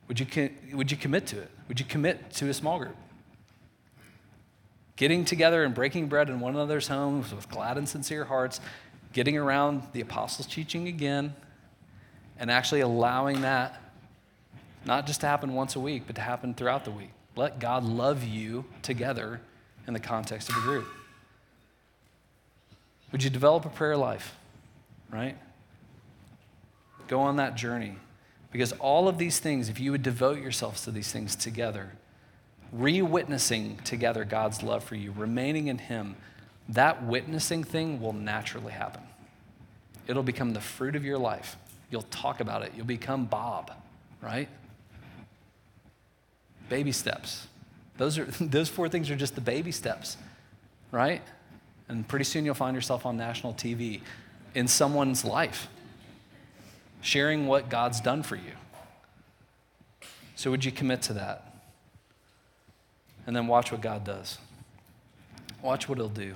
Would 0.08 0.20
you, 0.20 0.50
would 0.74 0.92
you 0.92 0.98
commit 0.98 1.28
to 1.28 1.40
it? 1.40 1.50
Would 1.68 1.80
you 1.80 1.86
commit 1.86 2.32
to 2.36 2.50
a 2.50 2.54
small 2.54 2.80
group? 2.80 2.96
Getting 4.96 5.26
together 5.26 5.64
and 5.64 5.76
breaking 5.76 6.08
bread 6.08 6.30
in 6.30 6.40
one 6.40 6.56
another's 6.56 6.88
homes 6.88 7.34
with 7.34 7.50
glad 7.50 7.78
and 7.78 7.88
sincere 7.88 8.26
hearts, 8.26 8.60
getting 9.18 9.36
around 9.36 9.82
the 9.94 10.02
apostles' 10.02 10.46
teaching 10.46 10.88
again, 10.88 11.34
and 12.38 12.52
actually 12.52 12.82
allowing 12.82 13.42
that 13.42 13.82
not 14.86 15.08
just 15.08 15.22
to 15.22 15.26
happen 15.26 15.56
once 15.56 15.76
a 15.76 15.80
week, 15.80 16.04
but 16.06 16.16
to 16.16 16.22
happen 16.22 16.54
throughout 16.54 16.86
the 16.86 16.92
week. 16.92 17.10
Let 17.36 17.58
God 17.58 17.84
love 17.84 18.24
you 18.24 18.64
together 18.84 19.42
in 19.88 19.96
the 19.96 20.00
context 20.00 20.50
of 20.50 20.58
a 20.58 20.60
group. 20.60 20.86
Would 23.12 23.24
you 23.24 23.32
develop 23.32 23.66
a 23.66 23.70
prayer 23.70 23.98
life, 23.98 24.36
right? 25.10 25.36
Go 27.08 27.22
on 27.22 27.38
that 27.38 27.56
journey. 27.56 27.96
Because 28.52 28.72
all 28.74 29.08
of 29.08 29.18
these 29.18 29.40
things, 29.40 29.68
if 29.68 29.80
you 29.80 29.92
would 29.94 30.04
devote 30.04 30.38
yourselves 30.38 30.84
to 30.84 30.92
these 30.92 31.12
things 31.12 31.36
together, 31.36 31.94
re 32.72 33.02
witnessing 33.02 33.78
together 33.78 34.26
God's 34.26 34.62
love 34.62 34.84
for 34.84 34.94
you, 34.94 35.12
remaining 35.12 35.70
in 35.70 35.80
Him, 35.80 36.18
that 36.70 37.04
witnessing 37.04 37.64
thing 37.64 38.00
will 38.00 38.14
naturally 38.14 38.74
happen. 38.74 39.02
It'll 40.08 40.24
become 40.24 40.54
the 40.54 40.62
fruit 40.62 40.96
of 40.96 41.04
your 41.04 41.18
life. 41.18 41.58
You'll 41.90 42.04
talk 42.04 42.40
about 42.40 42.64
it. 42.64 42.74
You'll 42.76 42.86
become 42.86 43.26
Bob, 43.26 43.72
right? 44.22 44.48
Baby 46.70 46.92
steps. 46.92 47.48
Those, 47.98 48.18
are, 48.18 48.26
those 48.42 48.70
four 48.70 48.90
things 48.90 49.10
are 49.10 49.16
just 49.16 49.36
the 49.36 49.42
baby 49.42 49.72
steps, 49.72 50.18
right? 50.92 51.22
And 51.90 52.08
pretty 52.08 52.26
soon 52.26 52.46
you'll 52.46 52.56
find 52.56 52.76
yourself 52.76 53.06
on 53.06 53.18
national 53.18 53.54
TV 53.54 54.02
in 54.56 54.68
someone's 54.68 55.24
life, 55.24 55.68
sharing 57.02 57.48
what 57.48 57.70
God's 57.70 58.02
done 58.02 58.24
for 58.24 58.36
you. 58.36 58.52
So, 60.36 60.52
would 60.52 60.64
you 60.64 60.72
commit 60.72 61.02
to 61.04 61.14
that? 61.14 61.54
And 63.26 63.36
then 63.36 63.48
watch 63.48 63.72
what 63.72 63.82
God 63.82 64.04
does. 64.04 64.38
Watch 65.62 65.90
what 65.90 65.98
He'll 65.98 66.10
do. 66.10 66.36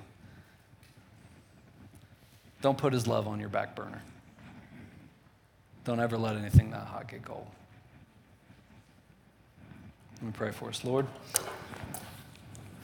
Don't 2.62 2.78
put 2.78 2.94
His 2.94 3.08
love 3.08 3.28
on 3.28 3.40
your 3.40 3.50
back 3.50 3.76
burner. 3.76 4.02
Don't 5.84 6.00
ever 6.00 6.18
let 6.18 6.36
anything 6.36 6.70
that 6.72 6.86
hot 6.86 7.08
get 7.08 7.26
cold. 7.26 7.48
Let 10.18 10.24
me 10.28 10.32
pray 10.34 10.52
for 10.52 10.70
us. 10.70 10.84
Lord, 10.84 11.08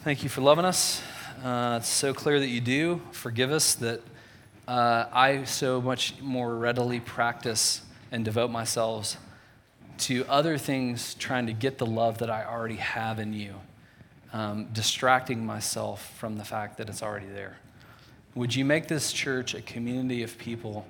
thank 0.04 0.24
you 0.24 0.30
for 0.30 0.42
loving 0.42 0.66
us. 0.66 1.04
Uh, 1.44 1.78
it's 1.80 1.88
so 1.88 2.12
clear 2.12 2.40
that 2.40 2.48
you 2.48 2.60
do. 2.60 3.00
Forgive 3.12 3.52
us 3.52 3.76
that 3.76 4.02
uh, 4.68 5.06
I 5.14 5.44
so 5.44 5.80
much 5.80 6.20
more 6.20 6.56
readily 6.56 7.00
practice 7.00 7.82
and 8.12 8.26
devote 8.26 8.50
myself 8.50 9.18
to 10.00 10.26
other 10.28 10.58
things, 10.58 11.14
trying 11.16 11.46
to 11.46 11.54
get 11.54 11.78
the 11.78 11.86
love 11.86 12.18
that 12.20 12.30
I 12.32 12.44
already 12.44 12.76
have 12.78 13.20
in 13.20 13.34
you, 13.34 13.54
um, 14.34 14.66
distracting 14.74 15.46
myself 15.46 16.12
from 16.18 16.38
the 16.38 16.44
fact 16.44 16.78
that 16.78 16.90
it's 16.90 17.04
already 17.04 17.28
there. 17.28 17.58
Would 18.38 18.56
you 18.56 18.64
make 18.64 18.88
this 18.88 19.12
church 19.12 19.54
a 19.54 19.62
community 19.62 20.24
of 20.24 20.38
people 20.38 20.88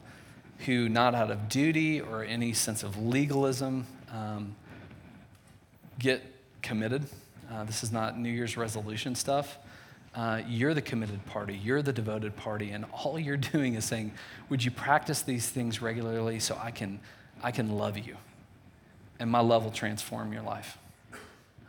who, 0.65 0.89
not 0.89 1.15
out 1.15 1.31
of 1.31 1.49
duty 1.49 2.01
or 2.01 2.23
any 2.23 2.53
sense 2.53 2.83
of 2.83 3.01
legalism, 3.01 3.87
um, 4.11 4.55
get 5.97 6.23
committed? 6.61 7.05
Uh, 7.51 7.63
this 7.63 7.83
is 7.83 7.91
not 7.91 8.19
New 8.19 8.29
Year's 8.29 8.57
resolution 8.57 9.15
stuff 9.15 9.57
uh, 10.17 10.41
you're 10.47 10.73
the 10.73 10.81
committed 10.81 11.23
party, 11.27 11.55
you're 11.55 11.83
the 11.83 11.93
devoted 11.93 12.35
party, 12.35 12.71
and 12.71 12.85
all 12.91 13.19
you're 13.19 13.37
doing 13.37 13.75
is 13.75 13.85
saying, 13.85 14.11
Would 14.49 14.65
you 14.65 14.71
practice 14.71 15.21
these 15.21 15.47
things 15.47 15.79
regularly 15.79 16.39
so 16.39 16.59
I 16.61 16.71
can, 16.71 16.99
I 17.43 17.51
can 17.51 17.77
love 17.77 17.99
you? 17.99 18.17
And 19.19 19.29
my 19.29 19.39
love 19.39 19.63
will 19.63 19.71
transform 19.71 20.33
your 20.33 20.41
life. 20.41 20.77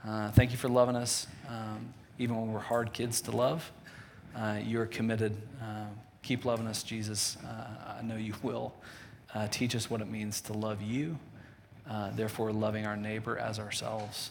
Uh, 0.07 0.31
thank 0.33 0.51
you 0.51 0.57
for 0.57 0.68
loving 0.68 0.97
us, 0.97 1.26
um, 1.49 1.93
even 2.18 2.41
when 2.41 2.53
we're 2.53 2.61
hard 2.61 2.95
kids 2.95 3.20
to 3.22 3.33
love. 3.33 3.70
Uh, 4.39 4.59
you're 4.64 4.86
committed. 4.86 5.36
Uh, 5.62 5.86
keep 6.22 6.45
loving 6.45 6.66
us, 6.66 6.82
Jesus. 6.82 7.36
Uh, 7.45 7.99
I 7.99 8.03
know 8.03 8.16
you 8.16 8.34
will. 8.43 8.74
Uh, 9.34 9.49
teach 9.49 9.74
us 9.74 9.91
what 9.91 10.01
it 10.01 10.09
means 10.09 10.41
to 10.43 10.53
love 10.53 10.80
you, 10.80 11.18
therefore, 12.14 12.53
loving 12.53 12.86
our 12.86 12.97
neighbor 12.97 13.39
as 13.39 13.59
ourselves, 13.59 14.30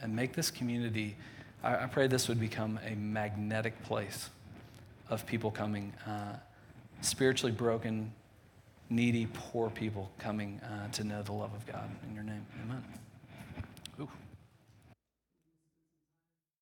and 0.00 0.14
make 0.14 0.32
this 0.34 0.50
community 0.50 1.16
I, 1.62 1.84
I 1.84 1.86
pray 1.86 2.06
this 2.06 2.28
would 2.28 2.40
become 2.40 2.78
a 2.84 2.94
magnetic 2.94 3.80
place 3.84 4.30
of 5.08 5.26
people 5.26 5.50
coming, 5.50 5.92
uh, 6.06 6.36
spiritually 7.00 7.52
broken, 7.52 8.12
needy, 8.90 9.26
poor 9.32 9.70
people 9.70 10.10
coming 10.18 10.60
uh, 10.60 10.88
to 10.92 11.04
know 11.04 11.22
the 11.22 11.32
love 11.32 11.54
of 11.54 11.66
God. 11.66 11.88
In 12.08 12.14
your 12.14 12.24
name, 12.24 12.44
amen. 12.64 12.82